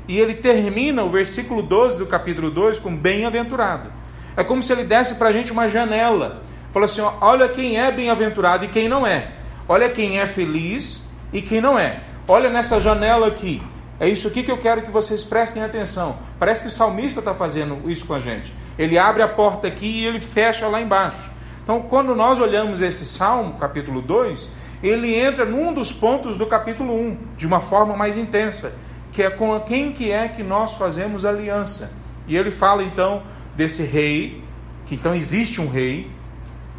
[0.09, 3.93] E ele termina o versículo 12 do capítulo 2 com bem-aventurado.
[4.37, 6.43] É como se ele desse para a gente uma janela.
[6.73, 9.33] Falou assim: olha quem é bem-aventurado e quem não é.
[9.69, 12.03] Olha quem é feliz e quem não é.
[12.27, 13.63] Olha nessa janela aqui.
[14.01, 16.17] É isso aqui que eu quero que vocês prestem atenção.
[16.39, 18.51] Parece que o salmista está fazendo isso com a gente.
[18.79, 21.31] Ele abre a porta aqui e ele fecha lá embaixo.
[21.63, 26.99] Então, quando nós olhamos esse salmo, capítulo 2, ele entra num dos pontos do capítulo
[26.99, 28.75] 1, de uma forma mais intensa,
[29.13, 31.93] que é com quem que é que nós fazemos aliança.
[32.27, 33.23] E ele fala então
[33.55, 34.43] desse rei,
[34.87, 36.11] que então existe um rei,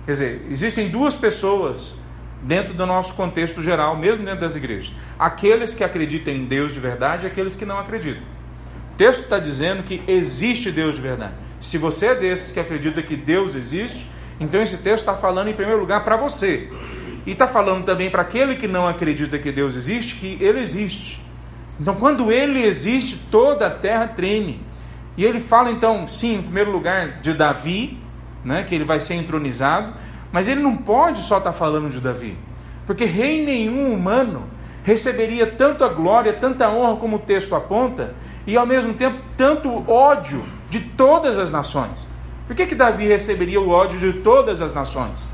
[0.06, 2.01] quer dizer, existem duas pessoas
[2.44, 4.94] dentro do nosso contexto geral, mesmo dentro das igrejas.
[5.18, 8.24] Aqueles que acreditam em Deus de verdade e aqueles que não acreditam.
[8.94, 11.34] O texto está dizendo que existe Deus de verdade.
[11.60, 15.54] Se você é desses que acredita que Deus existe, então esse texto está falando em
[15.54, 16.70] primeiro lugar para você.
[17.26, 21.24] E está falando também para aquele que não acredita que Deus existe, que Ele existe.
[21.80, 24.60] Então, quando Ele existe, toda a terra treme.
[25.18, 28.00] E ele fala então, sim, em primeiro lugar, de Davi,
[28.44, 29.94] né, que ele vai ser entronizado,
[30.32, 32.38] mas ele não pode só estar tá falando de Davi,
[32.86, 34.44] porque rei nenhum humano
[34.84, 38.15] receberia tanto a glória, tanta honra como o texto aponta,
[38.48, 42.08] e ao mesmo tempo tanto ódio de todas as nações.
[42.48, 45.32] Por que, que Davi receberia o ódio de todas as nações?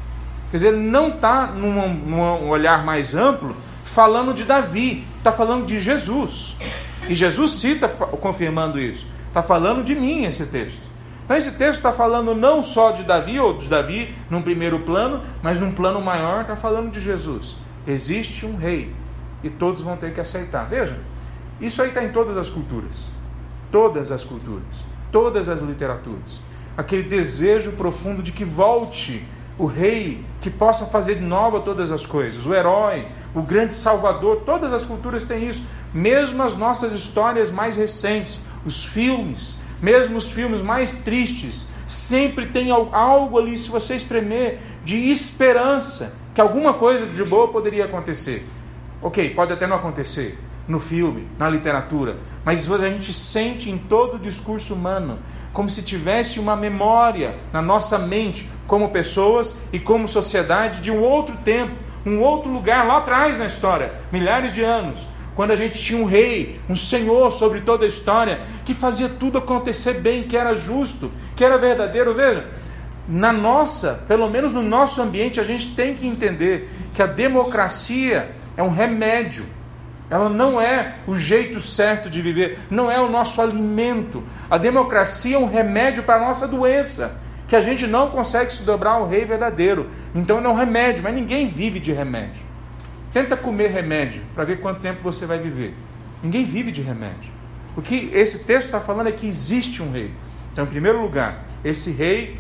[0.52, 5.66] Quer dizer, ele não está num, num olhar mais amplo falando de Davi, está falando
[5.66, 6.56] de Jesus.
[7.08, 9.08] E Jesus cita confirmando isso.
[9.28, 10.87] Está falando de mim esse texto.
[11.28, 15.22] Então esse texto está falando não só de Davi, ou de Davi num primeiro plano,
[15.44, 17.58] mas num plano maior está falando de Jesus.
[17.86, 18.96] Existe um rei
[19.44, 20.64] e todos vão ter que aceitar.
[20.70, 20.98] Veja,
[21.60, 23.12] isso aí está em todas as culturas.
[23.70, 24.86] Todas as culturas.
[25.12, 26.42] Todas as literaturas.
[26.78, 29.22] Aquele desejo profundo de que volte
[29.58, 34.44] o rei que possa fazer de nova todas as coisas, o herói, o grande salvador,
[34.46, 40.30] todas as culturas têm isso, mesmo as nossas histórias mais recentes, os filmes, mesmo os
[40.30, 47.06] filmes mais tristes, sempre tem algo ali, se você espremer, de esperança, que alguma coisa
[47.06, 48.46] de boa poderia acontecer.
[49.02, 50.38] Ok, pode até não acontecer
[50.68, 55.20] no filme, na literatura, mas a gente sente em todo o discurso humano,
[55.54, 61.02] como se tivesse uma memória na nossa mente, como pessoas e como sociedade, de um
[61.02, 61.74] outro tempo,
[62.06, 65.08] um outro lugar lá atrás na história, milhares de anos
[65.38, 69.38] quando a gente tinha um rei, um senhor sobre toda a história, que fazia tudo
[69.38, 72.12] acontecer bem, que era justo, que era verdadeiro.
[72.12, 72.48] Veja,
[73.08, 78.32] na nossa, pelo menos no nosso ambiente, a gente tem que entender que a democracia
[78.58, 79.46] é um remédio.
[80.10, 84.24] Ela não é o jeito certo de viver, não é o nosso alimento.
[84.50, 88.64] A democracia é um remédio para a nossa doença, que a gente não consegue se
[88.64, 89.92] dobrar ao rei verdadeiro.
[90.16, 92.47] Então ele é um remédio, mas ninguém vive de remédio.
[93.14, 95.74] Tenta comer remédio para ver quanto tempo você vai viver.
[96.22, 97.32] Ninguém vive de remédio.
[97.76, 100.12] O que esse texto está falando é que existe um rei.
[100.52, 102.40] Então, em primeiro lugar, esse rei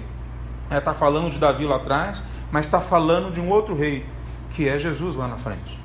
[0.72, 4.06] está é, falando de Davi lá atrás, mas está falando de um outro rei,
[4.52, 5.80] que é Jesus lá na frente.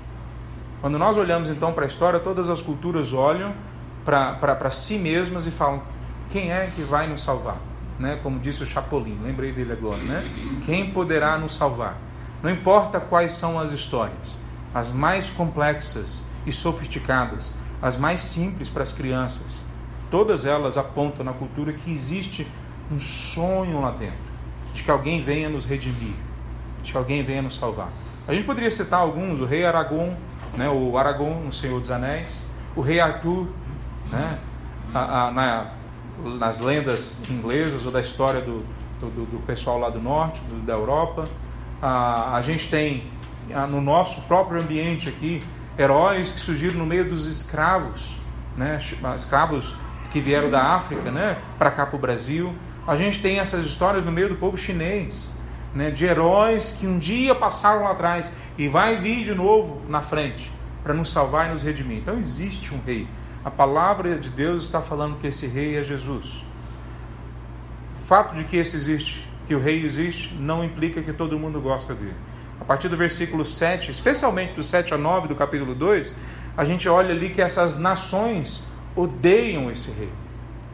[0.81, 3.55] Quando nós olhamos então para a história, todas as culturas olham
[4.05, 5.83] para si mesmas e falam:
[6.31, 7.59] quem é que vai nos salvar?
[7.99, 8.19] Né?
[8.23, 10.25] Como disse o Chapolin, lembrei dele agora, né?
[10.67, 11.99] Quem poderá nos salvar?
[12.43, 14.39] Não importa quais são as histórias,
[14.75, 19.63] as mais complexas e sofisticadas, as mais simples para as crianças.
[20.11, 22.47] Todas elas apontam na cultura que existe
[22.91, 24.19] um sonho lá dentro,
[24.73, 26.15] de que alguém venha nos redimir,
[26.83, 27.91] de que alguém venha nos salvar.
[28.27, 30.17] A gente poderia citar alguns, o rei Aragorn,
[30.57, 33.49] né, o Aragorn no Senhor dos Anéis, o rei Arthur,
[34.11, 34.39] né,
[34.95, 35.71] a, a, na,
[36.39, 38.65] nas lendas inglesas ou da história do,
[39.01, 41.25] do, do pessoal lá do norte, do, da Europa.
[41.81, 43.11] A, a gente tem
[43.71, 45.43] no nosso próprio ambiente aqui,
[45.79, 48.17] heróis que surgiram no meio dos escravos,
[48.57, 48.79] né?
[49.17, 49.75] escravos
[50.11, 51.39] que vieram da África né?
[51.59, 52.55] para cá para o Brasil.
[52.87, 55.33] A gente tem essas histórias no meio do povo chinês,
[55.75, 55.91] né?
[55.91, 60.53] de heróis que um dia passaram lá atrás e vai vir de novo na frente
[60.83, 61.99] para nos salvar e nos redimir.
[61.99, 63.07] Então existe um rei.
[63.45, 66.45] A palavra de Deus está falando que esse rei é Jesus.
[67.97, 71.61] O fato de que esse existe, que o rei existe, não implica que todo mundo
[71.61, 72.15] gosta dele
[72.63, 76.15] a partir do versículo 7, especialmente do 7 a 9 do capítulo 2,
[76.57, 80.11] a gente olha ali que essas nações odeiam esse rei,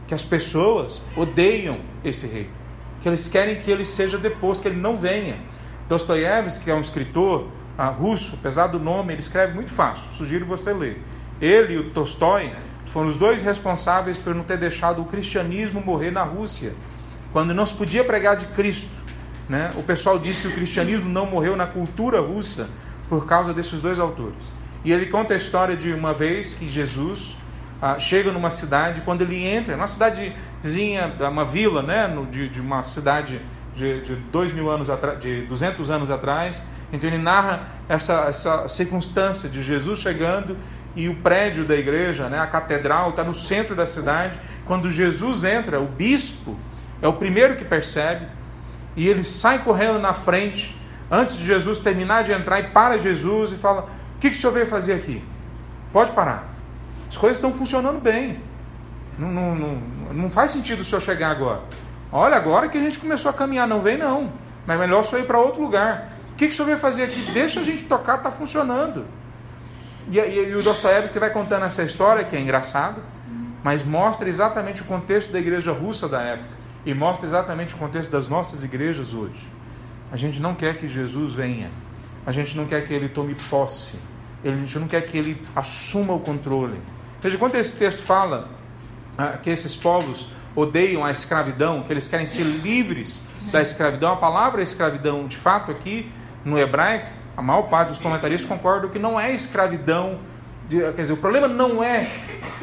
[0.07, 2.47] que as pessoas odeiam esse rei,
[3.01, 5.39] que eles querem que ele seja deposto, que ele não venha.
[5.87, 10.45] Dostoiévski, que é um escritor ah, russo, apesar do nome, ele escreve muito fácil, sugiro
[10.45, 11.01] você ler.
[11.41, 12.53] Ele e o Tolstói
[12.85, 16.75] foram os dois responsáveis por não ter deixado o cristianismo morrer na Rússia,
[17.33, 19.08] quando não se podia pregar de Cristo.
[19.49, 19.71] Né?
[19.75, 22.69] O pessoal diz que o cristianismo não morreu na cultura russa
[23.09, 24.53] por causa desses dois autores.
[24.85, 27.35] E ele conta a história de uma vez que Jesus
[27.81, 32.61] ah, chega numa cidade, quando ele entra, uma cidadezinha, uma vila, né, no, de, de,
[32.61, 33.41] uma cidade
[33.75, 36.65] de, de dois mil anos atrás, de 200 anos atrás.
[36.93, 40.55] Então ele narra essa, essa circunstância de Jesus chegando
[40.95, 44.39] e o prédio da igreja, né, a catedral, está no centro da cidade.
[44.65, 46.55] Quando Jesus entra, o bispo
[47.01, 48.27] é o primeiro que percebe
[48.95, 50.75] e ele sai correndo na frente,
[51.09, 54.39] antes de Jesus terminar de entrar, e para Jesus e fala: O que, que o
[54.39, 55.23] senhor veio fazer aqui?
[55.91, 56.47] Pode parar.
[57.07, 58.39] As coisas estão funcionando bem.
[59.17, 59.81] Não, não, não,
[60.13, 61.61] não faz sentido o senhor chegar agora.
[62.11, 64.31] Olha, agora que a gente começou a caminhar, não vem não.
[64.65, 66.09] Mas melhor só ir para outro lugar.
[66.37, 67.21] que, que o senhor veio fazer aqui?
[67.31, 69.05] Deixa a gente tocar, está funcionando.
[70.09, 73.01] E, e, e o Dostoiévski vai contando essa história, que é engraçada,
[73.63, 76.58] mas mostra exatamente o contexto da igreja russa da época
[76.89, 79.47] e mostra exatamente o contexto das nossas igrejas hoje.
[80.11, 81.69] A gente não quer que Jesus venha,
[82.25, 83.99] a gente não quer que ele tome posse,
[84.43, 86.81] a gente não quer que ele assuma o controle.
[87.21, 88.49] Veja, quando esse texto fala
[89.15, 93.21] ah, que esses povos odeiam a escravidão, que eles querem ser livres
[93.51, 96.11] da escravidão, a palavra escravidão, de fato, aqui
[96.43, 100.17] no hebraico, a maior parte dos comentaristas concordam que não é escravidão,
[100.67, 102.09] quer dizer, o problema não é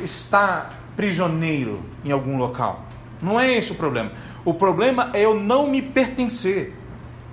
[0.02, 2.85] estar prisioneiro em algum local.
[3.20, 4.12] Não é esse o problema.
[4.44, 6.74] O problema é eu não me pertencer.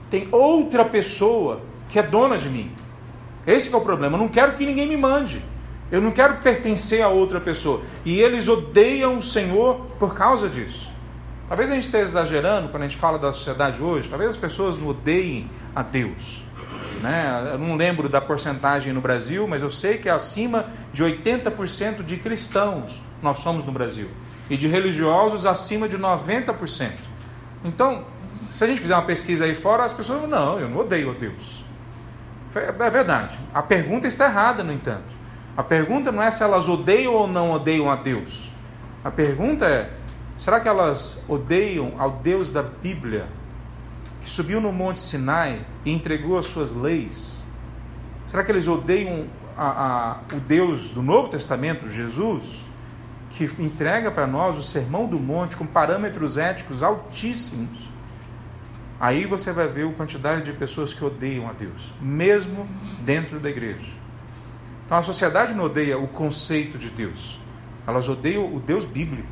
[0.10, 2.72] Tem outra pessoa que é dona de mim.
[3.46, 4.16] Esse é o problema.
[4.16, 5.42] Eu não quero que ninguém me mande.
[5.92, 7.82] Eu não quero pertencer a outra pessoa.
[8.06, 10.92] E eles odeiam o Senhor por causa disso.
[11.48, 14.10] Talvez a gente esteja exagerando quando a gente fala da sociedade hoje.
[14.10, 16.46] Talvez as pessoas não odeiem a Deus.
[17.02, 17.52] Né?
[17.52, 22.02] Eu não lembro da porcentagem no Brasil, mas eu sei que é acima de 80%
[22.02, 24.10] de cristãos nós somos no Brasil.
[24.50, 26.92] E de religiosos acima de 90%.
[27.64, 28.06] Então,
[28.52, 31.10] se a gente fizer uma pesquisa aí fora, as pessoas vão, não, eu não odeio
[31.10, 31.64] a Deus.
[32.56, 33.40] É verdade.
[33.54, 35.24] A pergunta está errada, no entanto.
[35.58, 38.52] A pergunta não é se elas odeiam ou não odeiam a Deus.
[39.04, 39.92] A pergunta é:
[40.38, 43.28] será que elas odeiam ao Deus da Bíblia,
[44.22, 47.46] que subiu no Monte Sinai e entregou as suas leis?
[48.28, 49.26] Será que eles odeiam
[49.58, 52.64] a, a, o Deus do Novo Testamento, Jesus,
[53.34, 57.92] que entrega para nós o Sermão do Monte com parâmetros éticos altíssimos?
[59.00, 62.68] Aí você vai ver a quantidade de pessoas que odeiam a Deus, mesmo
[63.02, 63.92] dentro da igreja.
[64.86, 67.40] Então a sociedade não odeia o conceito de Deus.
[67.86, 69.28] Elas odeiam o Deus bíblico.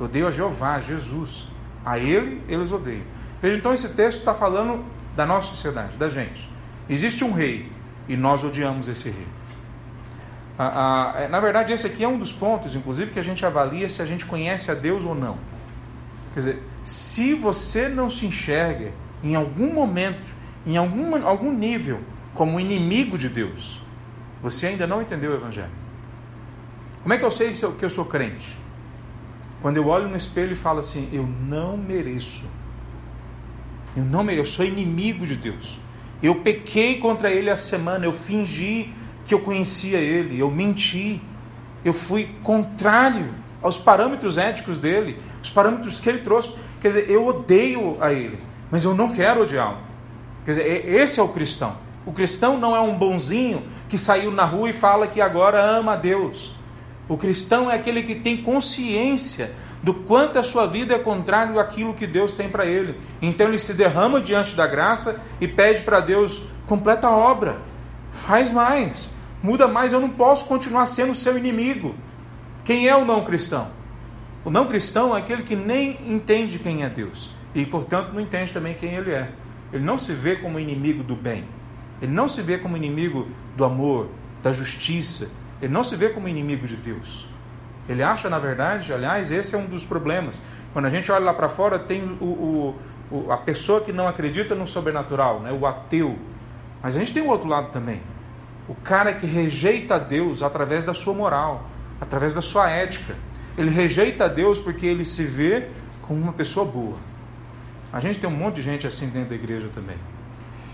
[0.00, 1.46] Odeiam a Jeová, a Jesus.
[1.84, 3.04] A Ele, eles odeiam.
[3.40, 4.84] Veja, então esse texto está falando
[5.14, 6.48] da nossa sociedade, da gente.
[6.88, 7.70] Existe um rei
[8.08, 9.26] e nós odiamos esse rei.
[10.74, 14.02] Ah, na verdade, esse aqui é um dos pontos, inclusive, que a gente avalia se
[14.02, 15.38] a gente conhece a Deus ou não.
[16.32, 20.34] Quer dizer, se você não se enxerga em algum momento,
[20.66, 22.00] em algum, algum nível,
[22.34, 23.80] como inimigo de Deus,
[24.42, 25.70] você ainda não entendeu o Evangelho.
[27.02, 28.56] Como é que eu sei que eu sou crente?
[29.60, 32.44] Quando eu olho no espelho e falo assim: Eu não mereço.
[33.96, 34.40] Eu não mereço.
[34.40, 35.78] Eu sou inimigo de Deus.
[36.22, 38.04] Eu pequei contra Ele a semana.
[38.04, 38.92] Eu fingi
[39.24, 40.38] que eu conhecia Ele.
[40.38, 41.20] Eu menti.
[41.84, 46.52] Eu fui contrário aos parâmetros éticos dele, os parâmetros que ele trouxe.
[46.80, 48.38] Quer dizer, eu odeio a Ele,
[48.70, 49.78] mas eu não quero odiá-lo.
[50.44, 51.76] Quer dizer, esse é o cristão.
[52.04, 55.92] O cristão não é um bonzinho que saiu na rua e fala que agora ama
[55.92, 56.52] a Deus.
[57.08, 61.94] O cristão é aquele que tem consciência do quanto a sua vida é contrário àquilo
[61.94, 62.98] que Deus tem para ele.
[63.20, 67.58] Então ele se derrama diante da graça e pede para Deus: completa a obra,
[68.22, 69.92] faz mais, muda mais.
[69.92, 71.94] Eu não posso continuar sendo seu inimigo.
[72.64, 73.70] Quem é o não cristão?
[74.44, 78.52] O não cristão é aquele que nem entende quem é Deus e, portanto, não entende
[78.52, 79.30] também quem ele é.
[79.72, 81.44] Ele não se vê como inimigo do bem.
[82.00, 84.08] Ele não se vê como inimigo do amor,
[84.42, 85.30] da justiça.
[85.60, 87.28] Ele não se vê como inimigo de Deus.
[87.88, 90.40] Ele acha, na verdade, aliás, esse é um dos problemas.
[90.72, 92.74] Quando a gente olha lá para fora, tem o,
[93.10, 95.52] o, a pessoa que não acredita no sobrenatural, né?
[95.52, 96.18] o ateu.
[96.82, 98.02] Mas a gente tem o outro lado também.
[98.68, 101.68] O cara que rejeita Deus através da sua moral,
[102.00, 103.16] através da sua ética.
[103.56, 105.68] Ele rejeita Deus porque ele se vê
[106.00, 106.96] como uma pessoa boa.
[107.92, 109.96] A gente tem um monte de gente assim dentro da igreja também.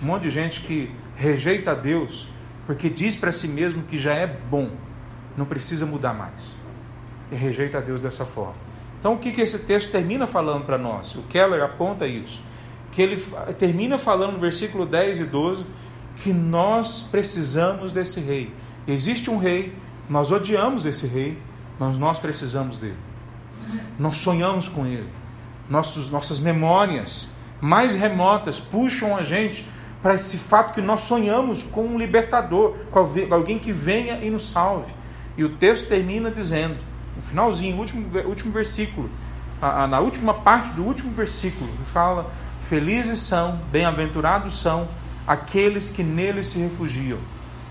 [0.02, 2.28] Um monte de gente que rejeita Deus
[2.68, 4.70] porque diz para si mesmo que já é bom,
[5.36, 6.58] não precisa mudar mais.
[7.32, 8.56] E rejeita Deus dessa forma.
[9.00, 11.14] Então, o que, que esse texto termina falando para nós?
[11.14, 12.42] O Keller aponta isso.
[12.92, 13.16] Que ele
[13.58, 15.66] termina falando no versículo 10 e 12
[16.22, 18.52] que nós precisamos desse rei.
[18.86, 19.74] Existe um rei,
[20.08, 21.38] nós odiamos esse rei,
[21.78, 22.98] mas nós precisamos dele.
[23.98, 25.08] Nós sonhamos com ele.
[25.68, 29.66] Nossos, nossas memórias mais remotas puxam a gente
[30.02, 33.00] para esse fato que nós sonhamos com um libertador, com
[33.34, 34.92] alguém que venha e nos salve.
[35.36, 36.76] E o texto termina dizendo,
[37.16, 39.10] no finalzinho, último, último versículo,
[39.60, 44.88] na última parte do último versículo, fala: Felizes são, bem-aventurados são
[45.28, 47.18] aqueles que nele se refugiam.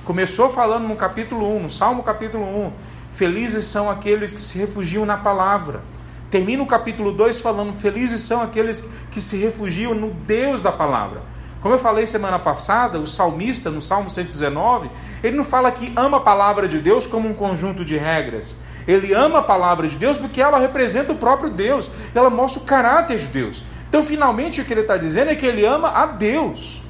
[0.05, 2.71] Começou falando no capítulo 1, no Salmo capítulo 1,
[3.13, 5.81] felizes são aqueles que se refugiam na palavra.
[6.29, 11.23] Termina o capítulo 2 falando: felizes são aqueles que se refugiam no Deus da palavra.
[11.59, 14.91] Como eu falei semana passada, o salmista, no Salmo 119,
[15.23, 18.55] ele não fala que ama a palavra de Deus como um conjunto de regras.
[18.87, 22.65] Ele ama a palavra de Deus porque ela representa o próprio Deus, ela mostra o
[22.65, 23.63] caráter de Deus.
[23.89, 26.81] Então, finalmente, o que ele está dizendo é que ele ama a Deus.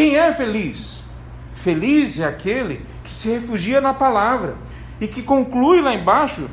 [0.00, 1.04] Quem é feliz?
[1.54, 4.56] Feliz é aquele que se refugia na palavra
[4.98, 6.48] e que conclui lá embaixo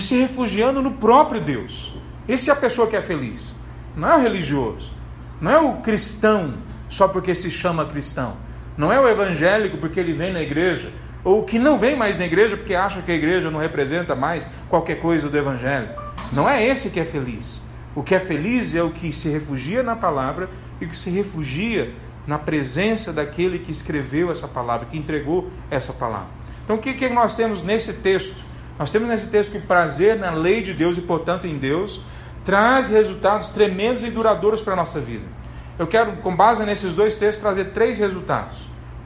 [0.00, 1.94] se refugiando no próprio Deus.
[2.28, 3.54] Essa é a pessoa que é feliz.
[3.94, 4.92] Não é o religioso,
[5.40, 6.54] não é o cristão
[6.88, 8.36] só porque se chama cristão,
[8.76, 10.92] não é o evangélico porque ele vem na igreja,
[11.22, 14.44] ou que não vem mais na igreja porque acha que a igreja não representa mais
[14.68, 15.90] qualquer coisa do evangelho.
[16.32, 17.62] Não é esse que é feliz.
[17.94, 21.10] O que é feliz é o que se refugia na palavra e o que se
[21.10, 21.94] refugia
[22.28, 26.28] na presença daquele que escreveu essa palavra, que entregou essa palavra.
[26.62, 28.36] Então, o que, que nós temos nesse texto?
[28.78, 32.02] Nós temos nesse texto que o prazer na lei de Deus e, portanto, em Deus,
[32.44, 35.24] traz resultados tremendos e duradouros para a nossa vida.
[35.78, 38.58] Eu quero, com base nesses dois textos, trazer três resultados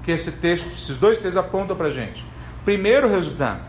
[0.02, 2.26] que esse texto, esses dois textos apontam para a gente.
[2.64, 3.60] Primeiro resultado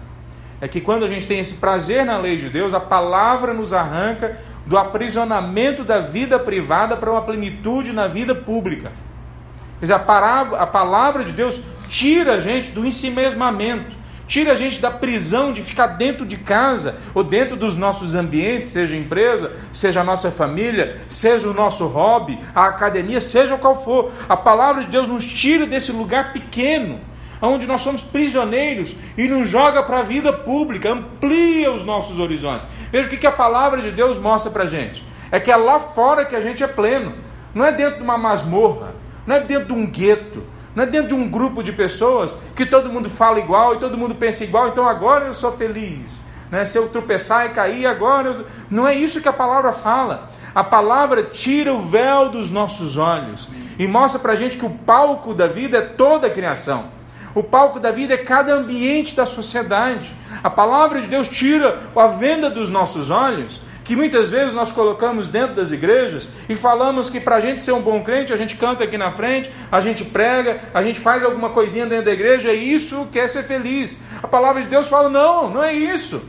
[0.60, 3.72] é que quando a gente tem esse prazer na lei de Deus, a palavra nos
[3.72, 4.36] arranca
[4.66, 8.92] do aprisionamento da vida privada para uma plenitude na vida pública.
[9.84, 13.94] Quer dizer, a palavra, a palavra de Deus tira a gente do ensimesmamento,
[14.26, 18.70] tira a gente da prisão de ficar dentro de casa ou dentro dos nossos ambientes,
[18.70, 24.10] seja empresa, seja a nossa família, seja o nosso hobby, a academia, seja qual for.
[24.30, 27.02] A palavra de Deus nos tira desse lugar pequeno,
[27.42, 32.66] onde nós somos prisioneiros e nos joga para a vida pública, amplia os nossos horizontes.
[32.90, 35.78] Veja o que a palavra de Deus mostra para a gente: é que é lá
[35.78, 37.14] fora que a gente é pleno,
[37.54, 40.44] não é dentro de uma masmorra, não é dentro de um gueto,
[40.76, 43.98] não é dentro de um grupo de pessoas que todo mundo fala igual e todo
[43.98, 46.26] mundo pensa igual, então agora eu sou feliz.
[46.50, 46.66] Né?
[46.66, 48.46] Se eu tropeçar e cair, agora eu...
[48.70, 50.30] Não é isso que a palavra fala.
[50.54, 53.50] A palavra tira o véu dos nossos olhos
[53.80, 56.86] e mostra para a gente que o palco da vida é toda a criação.
[57.34, 60.14] O palco da vida é cada ambiente da sociedade.
[60.44, 65.28] A palavra de Deus tira a venda dos nossos olhos que muitas vezes nós colocamos
[65.28, 68.56] dentro das igrejas e falamos que para a gente ser um bom crente, a gente
[68.56, 72.54] canta aqui na frente, a gente prega, a gente faz alguma coisinha dentro da igreja
[72.54, 74.02] e isso quer ser feliz.
[74.22, 76.24] A palavra de Deus fala: não, não é isso.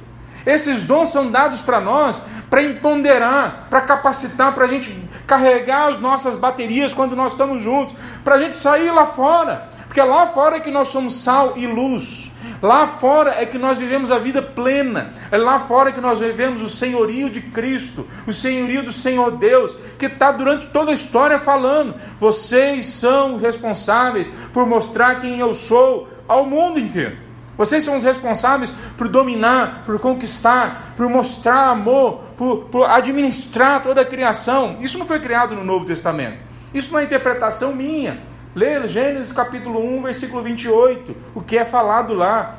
[0.45, 4.97] Esses dons são dados para nós para empoderar, para capacitar, para a gente
[5.27, 10.09] carregar as nossas baterias quando nós estamos juntos, para a gente sair lá fora, porque
[10.09, 12.29] lá fora é que nós somos sal e luz.
[12.61, 15.15] Lá fora é que nós vivemos a vida plena.
[15.31, 19.73] É lá fora que nós vivemos o senhorio de Cristo, o senhorio do Senhor Deus,
[19.97, 21.95] que está durante toda a história falando.
[22.19, 27.17] Vocês são responsáveis por mostrar quem eu sou ao mundo inteiro.
[27.57, 34.01] Vocês são os responsáveis por dominar, por conquistar, por mostrar amor, por, por, administrar toda
[34.01, 34.79] a criação.
[34.81, 36.39] Isso não foi criado no Novo Testamento.
[36.75, 38.34] Isso não é interpretação minha.
[38.55, 42.55] Leia Gênesis capítulo 1, versículo 28, o que é falado lá.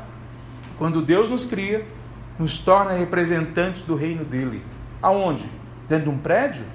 [0.77, 1.87] Quando Deus nos cria,
[2.37, 4.61] nos torna representantes do reino dele.
[5.01, 5.49] Aonde?
[5.87, 6.65] Dentro de um prédio?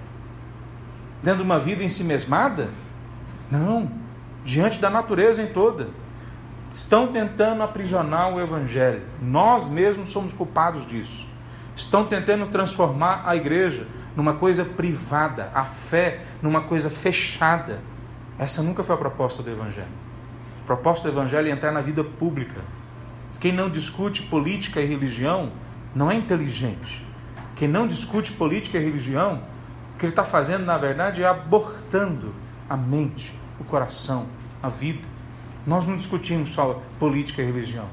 [1.22, 2.70] Dentro de uma vida em si mesmada?
[3.50, 3.90] Não,
[4.42, 5.88] diante da natureza em toda.
[6.70, 9.02] Estão tentando aprisionar o evangelho.
[9.20, 11.28] Nós mesmos somos culpados disso.
[11.76, 17.80] Estão tentando transformar a igreja numa coisa privada, a fé numa coisa fechada
[18.40, 19.92] essa nunca foi a proposta do Evangelho.
[20.62, 22.62] A proposta do Evangelho é entrar na vida pública.
[23.38, 25.52] Quem não discute política e religião
[25.94, 27.04] não é inteligente.
[27.54, 29.42] Quem não discute política e religião,
[29.94, 32.34] o que ele está fazendo, na verdade, é abortando
[32.66, 34.26] a mente, o coração,
[34.62, 35.06] a vida.
[35.66, 37.88] Nós não discutimos só política e religião.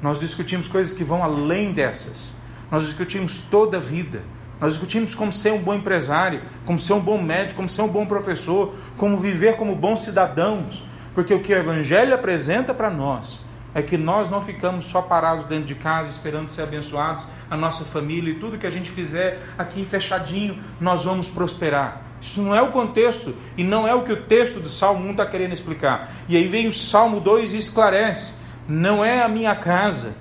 [0.00, 2.36] Nós discutimos coisas que vão além dessas.
[2.70, 4.22] Nós discutimos toda a vida.
[4.60, 7.88] Nós discutimos como ser um bom empresário, como ser um bom médico, como ser um
[7.88, 10.82] bom professor, como viver como bons cidadãos.
[11.14, 13.44] Porque o que o Evangelho apresenta para nós
[13.74, 17.84] é que nós não ficamos só parados dentro de casa esperando ser abençoados, a nossa
[17.84, 22.02] família e tudo que a gente fizer aqui fechadinho, nós vamos prosperar.
[22.20, 25.10] Isso não é o contexto e não é o que o texto do Salmo 1
[25.12, 26.10] está querendo explicar.
[26.28, 30.16] E aí vem o Salmo 2 e esclarece: não é a minha casa,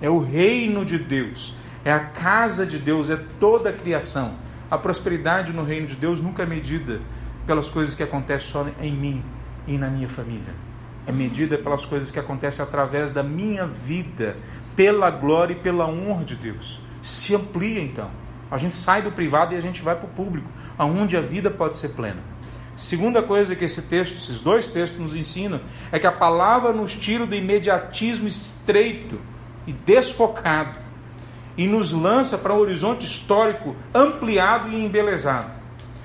[0.00, 4.34] é o reino de Deus é a casa de Deus, é toda a criação.
[4.70, 7.00] A prosperidade no reino de Deus nunca é medida
[7.46, 9.22] pelas coisas que acontecem só em mim
[9.66, 10.54] e na minha família.
[11.06, 14.36] É medida pelas coisas que acontecem através da minha vida,
[14.76, 16.80] pela glória e pela honra de Deus.
[17.02, 18.10] Se amplia então.
[18.48, 21.50] A gente sai do privado e a gente vai para o público, aonde a vida
[21.50, 22.20] pode ser plena.
[22.76, 25.60] Segunda coisa que esse texto, esses dois textos nos ensinam,
[25.90, 29.18] é que a palavra nos tira do imediatismo estreito
[29.66, 30.81] e desfocado
[31.56, 35.50] e nos lança para um horizonte histórico ampliado e embelezado.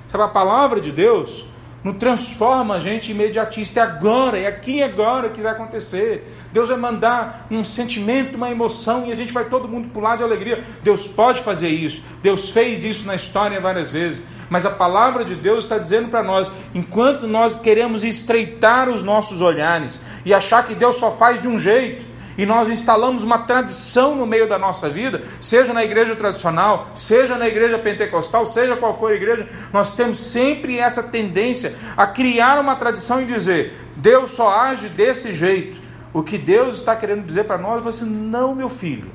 [0.07, 1.45] Sabe, a palavra de Deus
[1.83, 3.79] não transforma a gente imediatista.
[3.79, 6.33] É agora, é aqui e agora que vai acontecer.
[6.51, 10.23] Deus vai mandar um sentimento, uma emoção e a gente vai todo mundo pular de
[10.23, 10.63] alegria.
[10.83, 12.01] Deus pode fazer isso.
[12.21, 14.23] Deus fez isso na história várias vezes.
[14.49, 19.41] Mas a palavra de Deus está dizendo para nós: enquanto nós queremos estreitar os nossos
[19.41, 22.05] olhares e achar que Deus só faz de um jeito,
[22.37, 27.35] e nós instalamos uma tradição no meio da nossa vida, seja na igreja tradicional, seja
[27.35, 32.59] na igreja pentecostal, seja qual for a igreja, nós temos sempre essa tendência a criar
[32.59, 35.81] uma tradição e dizer: Deus só age desse jeito.
[36.13, 39.11] O que Deus está querendo dizer para nós é assim: não, meu filho,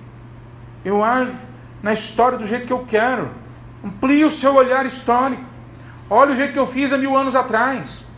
[0.84, 1.34] eu ajo
[1.82, 3.30] na história do jeito que eu quero.
[3.84, 5.42] Amplie o seu olhar histórico.
[6.10, 8.11] Olha o jeito que eu fiz há mil anos atrás.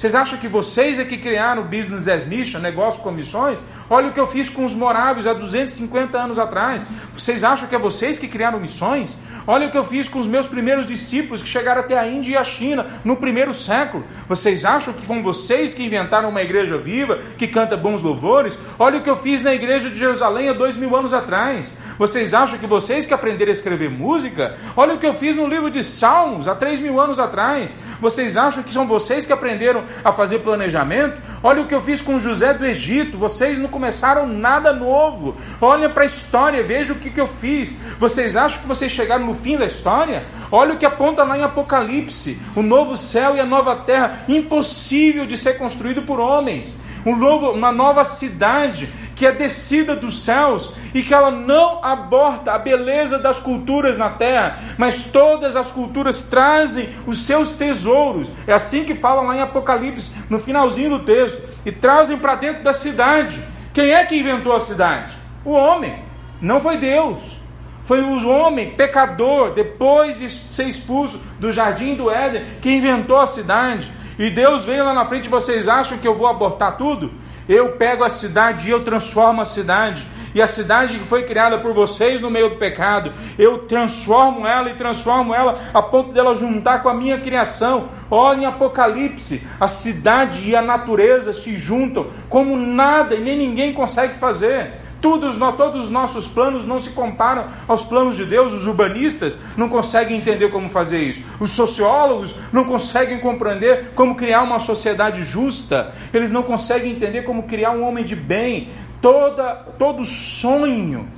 [0.00, 3.62] Vocês acham que vocês é que criaram o Business as Mission, negócio com missões?
[3.90, 6.86] Olha o que eu fiz com os moráveis há 250 anos atrás.
[7.12, 9.18] Vocês acham que é vocês que criaram missões?
[9.46, 12.32] Olha o que eu fiz com os meus primeiros discípulos que chegaram até a Índia
[12.32, 14.02] e a China no primeiro século.
[14.26, 18.58] Vocês acham que foram vocês que inventaram uma igreja viva que canta bons louvores?
[18.78, 21.76] Olha o que eu fiz na igreja de Jerusalém há dois mil anos atrás.
[21.98, 24.56] Vocês acham que vocês que aprenderam a escrever música?
[24.74, 27.76] Olha o que eu fiz no livro de Salmos há três mil anos atrás.
[28.00, 31.20] Vocês acham que são vocês que aprenderam a fazer planejamento?
[31.42, 33.18] Olha o que eu fiz com José do Egito.
[33.18, 35.34] Vocês não começaram nada novo.
[35.60, 37.78] Olha para a história, veja o que, que eu fiz.
[37.98, 40.26] Vocês acham que vocês chegaram no fim da história?
[40.52, 45.26] Olha o que aponta lá em Apocalipse: o novo céu e a nova terra, impossível
[45.26, 46.76] de ser construído por homens.
[47.04, 52.52] Um novo, uma nova cidade que é descida dos céus e que ela não aborta
[52.52, 58.32] a beleza das culturas na terra, mas todas as culturas trazem os seus tesouros.
[58.46, 62.62] É assim que fala lá em Apocalipse, no finalzinho do texto, e trazem para dentro
[62.62, 63.42] da cidade.
[63.74, 65.12] Quem é que inventou a cidade?
[65.44, 66.02] O homem,
[66.40, 67.40] não foi Deus.
[67.82, 73.26] Foi o homem pecador, depois de ser expulso do jardim do Éden, que inventou a
[73.26, 73.90] cidade.
[74.20, 77.10] E Deus veio lá na frente, vocês acham que eu vou abortar tudo?
[77.48, 80.06] Eu pego a cidade e eu transformo a cidade.
[80.34, 84.68] E a cidade que foi criada por vocês no meio do pecado, eu transformo ela
[84.68, 87.88] e transformo ela a ponto dela juntar com a minha criação.
[88.10, 93.72] Olha em Apocalipse, a cidade e a natureza se juntam como nada e nem ninguém
[93.72, 94.74] consegue fazer.
[95.00, 98.52] Todos, todos os nossos planos não se comparam aos planos de Deus.
[98.52, 101.22] Os urbanistas não conseguem entender como fazer isso.
[101.40, 105.94] Os sociólogos não conseguem compreender como criar uma sociedade justa.
[106.12, 108.70] Eles não conseguem entender como criar um homem de bem.
[109.00, 111.08] Toda, todo sonho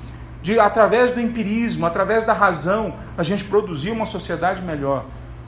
[0.41, 5.07] de, através do empirismo, através da razão, a gente produzir uma sociedade melhor.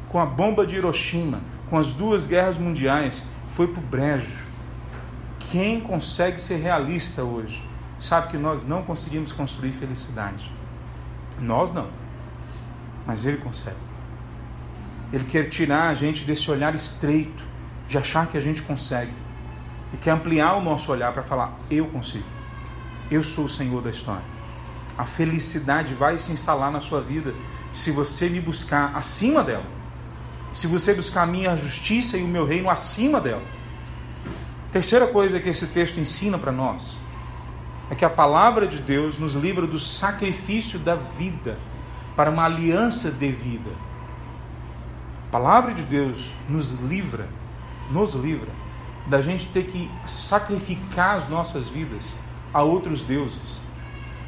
[0.09, 4.47] Com a bomba de Hiroshima, com as duas guerras mundiais, foi para o brejo.
[5.51, 7.74] Quem consegue ser realista hoje?
[7.99, 10.51] Sabe que nós não conseguimos construir felicidade.
[11.41, 11.89] Nós não.
[13.07, 13.77] Mas Ele consegue.
[15.13, 17.45] Ele quer tirar a gente desse olhar estreito,
[17.87, 19.13] de achar que a gente consegue.
[19.93, 22.25] E quer ampliar o nosso olhar para falar: eu consigo.
[23.11, 24.25] Eu sou o Senhor da história.
[24.97, 27.35] A felicidade vai se instalar na sua vida
[27.73, 29.67] se você me buscar acima dela.
[30.53, 33.43] Se você buscar a minha justiça e o meu reino acima dela.
[34.71, 36.99] Terceira coisa que esse texto ensina para nós
[37.91, 41.59] é que a palavra de Deus nos livra do sacrifício da vida
[42.17, 43.71] para uma aliança devida.
[45.29, 47.29] A palavra de Deus nos livra,
[47.91, 48.51] nos livra
[49.07, 52.15] da gente ter que sacrificar as nossas vidas
[52.53, 53.61] a outros deuses,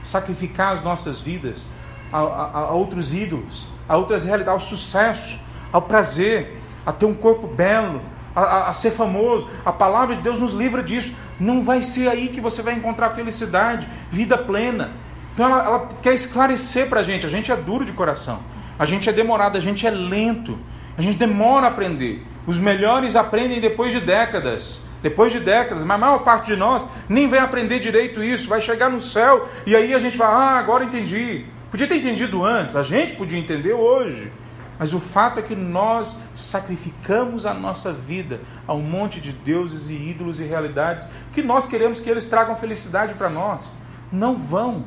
[0.03, 1.65] sacrificar as nossas vidas
[2.13, 5.39] a, a, a outros ídolos, a outras realidades, ao sucesso,
[5.73, 8.03] ao prazer, a ter um corpo belo,
[8.37, 9.49] a, a, ser famoso.
[9.65, 11.17] A palavra de Deus nos livra disso.
[11.41, 14.93] Não vai ser aí que você vai encontrar felicidade, vida plena.
[15.33, 17.25] Então ela, ela quer esclarecer para a gente.
[17.25, 18.41] A gente é duro de coração,
[18.79, 20.59] a gente é demorado, a gente é lento,
[20.97, 22.23] a gente demora a aprender.
[22.47, 24.85] Os melhores aprendem depois de décadas.
[25.03, 28.61] Depois de décadas, mas a maior parte de nós nem vai aprender direito isso, vai
[28.61, 31.45] chegar no céu e aí a gente vai, ah, agora entendi.
[31.71, 34.33] Podia ter entendido antes, a gente podia entender hoje.
[34.79, 39.89] Mas o fato é que nós sacrificamos a nossa vida a um monte de deuses
[39.89, 43.73] e ídolos e realidades que nós queremos que eles tragam felicidade para nós.
[44.13, 44.85] Não vão.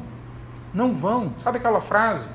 [0.73, 1.33] Não vão.
[1.37, 2.27] Sabe aquela frase?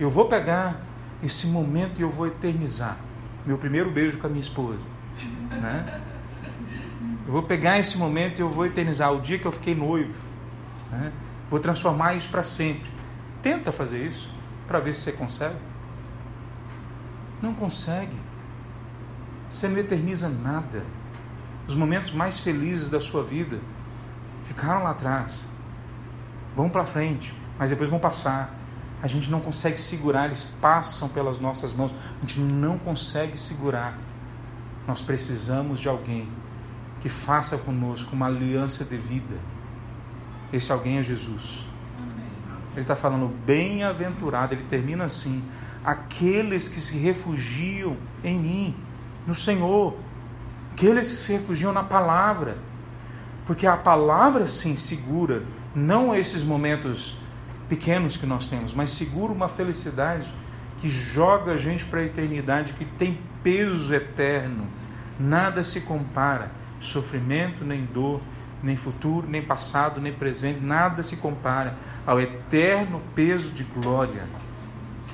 [0.00, 0.80] Eu vou pegar
[1.22, 2.96] esse momento e eu vou eternizar.
[3.44, 4.86] Meu primeiro beijo com a minha esposa.
[5.50, 6.00] Né?
[7.26, 9.12] Eu vou pegar esse momento e eu vou eternizar.
[9.12, 10.26] O dia que eu fiquei noivo.
[10.90, 11.12] Né?
[11.48, 12.90] Vou transformar isso para sempre.
[13.42, 14.30] Tenta fazer isso
[14.66, 15.71] para ver se você consegue.
[17.42, 18.16] Não consegue.
[19.50, 20.84] Você não eterniza nada.
[21.66, 23.58] Os momentos mais felizes da sua vida
[24.44, 25.44] ficaram lá atrás.
[26.56, 28.54] Vão para frente, mas depois vão passar.
[29.02, 31.92] A gente não consegue segurar, eles passam pelas nossas mãos.
[31.92, 33.98] A gente não consegue segurar.
[34.86, 36.28] Nós precisamos de alguém
[37.00, 39.34] que faça conosco uma aliança de vida.
[40.52, 41.66] Esse alguém é Jesus.
[42.72, 45.42] Ele está falando bem-aventurado, ele termina assim:
[45.84, 48.74] aqueles que se refugiam em mim,
[49.26, 49.96] no Senhor,
[50.72, 52.58] aqueles que se refugiam na palavra,
[53.46, 55.42] porque a palavra sim segura,
[55.74, 57.16] não esses momentos
[57.68, 60.32] pequenos que nós temos, mas segura uma felicidade
[60.78, 64.66] que joga a gente para a eternidade, que tem peso eterno.
[65.18, 68.20] Nada se compara, sofrimento nem dor,
[68.62, 71.76] nem futuro, nem passado, nem presente, nada se compara
[72.06, 74.24] ao eterno peso de glória.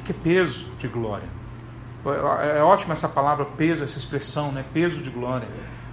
[0.08, 1.28] Que é peso de glória?
[2.56, 4.64] É ótima essa palavra peso, essa expressão, né?
[4.72, 5.46] peso de glória,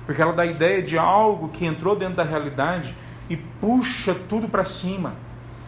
[0.05, 2.95] porque ela dá a ideia de algo que entrou dentro da realidade
[3.29, 5.15] e puxa tudo para cima,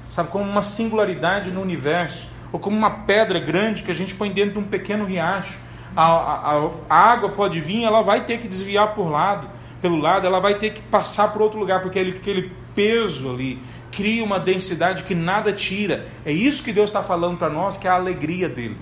[0.09, 4.31] sabe, como uma singularidade no universo, ou como uma pedra grande que a gente põe
[4.31, 5.59] dentro de um pequeno riacho.
[5.93, 9.49] A, a, a água pode vir, ela vai ter que desviar por lado,
[9.81, 13.59] pelo lado, ela vai ter que passar por outro lugar, porque aquele, aquele peso ali
[13.91, 16.07] cria uma densidade que nada tira.
[16.23, 18.77] É isso que Deus está falando para nós, que é a alegria dele.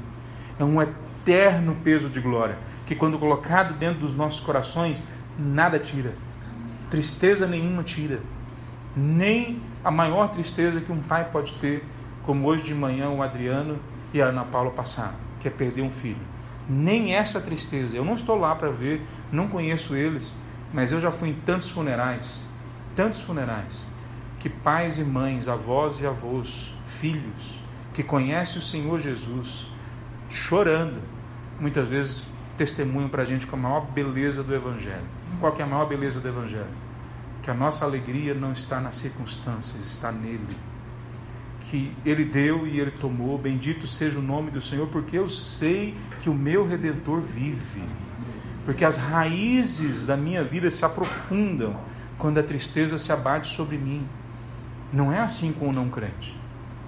[0.59, 5.01] É um eterno peso de glória, que quando colocado dentro dos nossos corações,
[5.39, 6.13] nada tira.
[6.91, 8.19] Tristeza nenhuma tira.
[8.95, 11.81] Nem a maior tristeza que um pai pode ter,
[12.23, 13.79] como hoje de manhã o Adriano
[14.13, 16.21] e a Ana Paula passaram, que é perder um filho.
[16.67, 17.95] Nem essa tristeza.
[17.95, 20.37] Eu não estou lá para ver, não conheço eles,
[20.73, 22.45] mas eu já fui em tantos funerais,
[22.95, 23.87] tantos funerais,
[24.39, 27.61] que pais e mães, avós e avós, filhos,
[27.93, 29.67] que conhecem o Senhor Jesus,
[30.29, 31.01] chorando,
[31.59, 35.05] muitas vezes testemunham para a gente com a maior beleza do Evangelho.
[35.39, 36.67] Qual que é a maior beleza do Evangelho?
[37.41, 40.45] Que a nossa alegria não está nas circunstâncias, está nele.
[41.69, 45.95] Que ele deu e ele tomou, bendito seja o nome do Senhor, porque eu sei
[46.21, 47.83] que o meu redentor vive.
[48.63, 51.75] Porque as raízes da minha vida se aprofundam
[52.17, 54.07] quando a tristeza se abate sobre mim.
[54.91, 56.39] Não é assim com o não crente,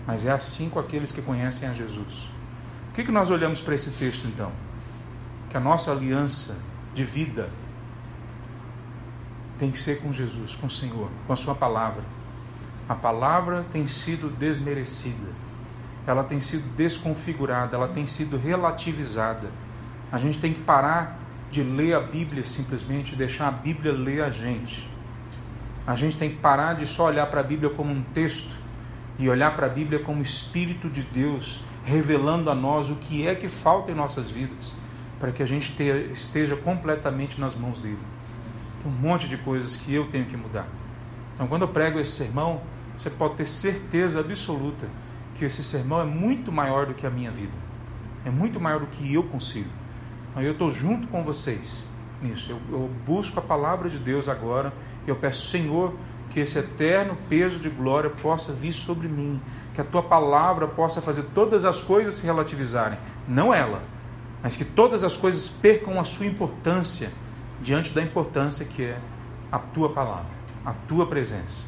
[0.05, 2.30] mas é assim com aqueles que conhecem a Jesus.
[2.89, 4.51] O que, que nós olhamos para esse texto então?
[5.49, 6.57] Que a nossa aliança
[6.93, 7.49] de vida
[9.57, 12.03] tem que ser com Jesus, com o Senhor, com a Sua palavra.
[12.88, 15.28] A palavra tem sido desmerecida,
[16.05, 19.51] ela tem sido desconfigurada, ela tem sido relativizada.
[20.11, 21.19] A gente tem que parar
[21.51, 24.89] de ler a Bíblia simplesmente, deixar a Bíblia ler a gente.
[25.88, 28.54] A gente tem que parar de só olhar para a Bíblia como um texto
[29.18, 33.34] e olhar para a Bíblia como Espírito de Deus revelando a nós o que é
[33.34, 34.76] que falta em nossas vidas,
[35.18, 35.74] para que a gente
[36.12, 37.98] esteja completamente nas mãos dele.
[38.84, 40.68] Tem um monte de coisas que eu tenho que mudar.
[41.34, 42.62] Então, quando eu prego esse sermão,
[42.98, 44.90] você pode ter certeza absoluta
[45.36, 47.54] que esse sermão é muito maior do que a minha vida,
[48.26, 49.70] é muito maior do que eu consigo.
[50.32, 51.88] Então, eu estou junto com vocês
[52.22, 52.51] nisso.
[52.51, 54.74] Eu, eu busco a palavra de Deus agora
[55.07, 55.93] eu peço, Senhor,
[56.30, 59.41] que esse eterno peso de glória possa vir sobre mim,
[59.74, 63.82] que a tua palavra possa fazer todas as coisas se relativizarem, não ela,
[64.43, 67.11] mas que todas as coisas percam a sua importância
[67.61, 68.99] diante da importância que é
[69.51, 70.30] a tua palavra,
[70.65, 71.65] a tua presença.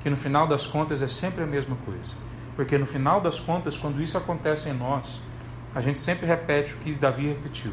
[0.00, 2.16] Que no final das contas é sempre a mesma coisa.
[2.56, 5.22] Porque no final das contas, quando isso acontece em nós,
[5.74, 7.72] a gente sempre repete o que Davi repetiu,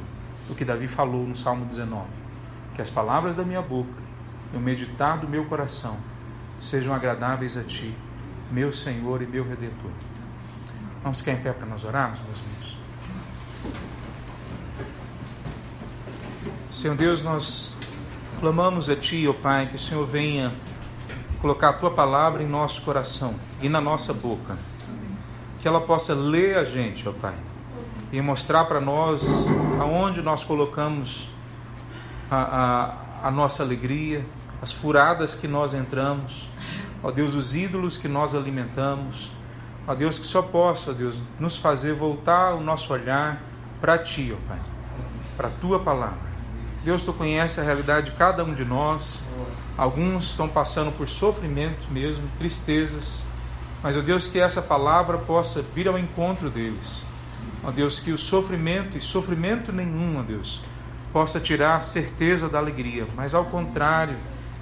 [0.50, 2.06] o que Davi falou no Salmo 19:
[2.74, 4.04] que as palavras da minha boca
[4.54, 5.98] e o meditar do meu coração
[6.60, 7.96] sejam agradáveis a Ti,
[8.52, 9.92] meu Senhor e meu Redentor.
[11.02, 12.80] Vamos ficar em pé para nós orarmos, meus irmãos?
[16.72, 17.76] Senhor Deus, nós
[18.40, 20.54] clamamos a Ti, ó Pai, que o Senhor venha
[21.42, 24.58] colocar a Tua palavra em nosso coração e na nossa boca.
[25.62, 27.36] Que ela possa ler a gente, ó Pai,
[28.18, 29.48] e mostrar para nós
[29.78, 31.28] aonde nós colocamos
[32.32, 34.26] a, a, a nossa alegria,
[34.62, 36.50] as furadas que nós entramos,
[37.04, 39.34] ó Deus, os ídolos que nós alimentamos,
[39.86, 43.42] ó Deus, que só possa, ó Deus, nos fazer voltar o nosso olhar
[43.82, 44.60] para Ti, ó Pai,
[45.36, 46.36] para a Tua palavra.
[46.86, 49.26] Deus, Tu conhece a realidade de cada um de nós,
[49.78, 53.26] alguns estão passando por sofrimento mesmo, tristezas,
[53.84, 57.06] mas, ó Deus, que essa palavra possa vir ao encontro deles.
[57.64, 60.62] Ó Deus, que o sofrimento e sofrimento nenhum, ó Deus,
[61.12, 64.18] possa tirar a certeza da alegria, mas ao contrário,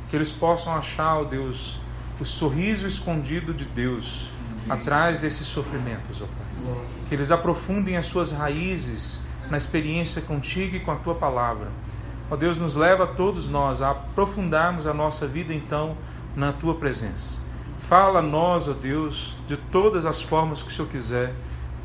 [0.10, 1.80] que eles possam achar, ó Deus,
[2.20, 4.32] o sorriso escondido de Deus
[4.70, 6.86] atrás desses sofrimentos, ó Pai.
[7.10, 9.20] Que eles aprofundem as suas raízes
[9.50, 11.70] na experiência contigo e com a tua palavra.
[12.32, 15.98] Ó Deus, nos leva a todos nós a aprofundarmos a nossa vida então
[16.36, 17.38] na tua presença.
[17.80, 21.34] Fala a nós, ó Deus, de todas as formas que o Senhor quiser.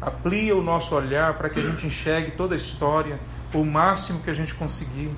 [0.01, 3.19] Aplia o nosso olhar para que a gente enxergue toda a história,
[3.53, 5.11] o máximo que a gente conseguir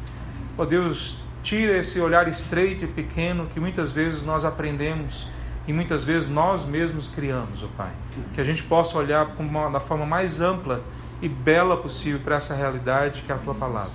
[0.60, 5.26] Ó Deus, tira esse olhar estreito e pequeno que muitas vezes nós aprendemos
[5.66, 7.92] e muitas vezes nós mesmos criamos, ó Pai.
[8.34, 9.24] Que a gente possa olhar
[9.72, 10.82] da forma mais ampla
[11.22, 13.92] e bela possível para essa realidade que é a tua palavra.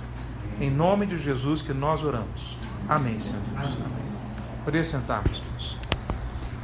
[0.60, 2.56] Em nome de Jesus que nós oramos.
[2.88, 3.74] Amém, Senhor Deus.
[3.74, 3.86] Amém.
[4.64, 5.40] Poderia sentarmos.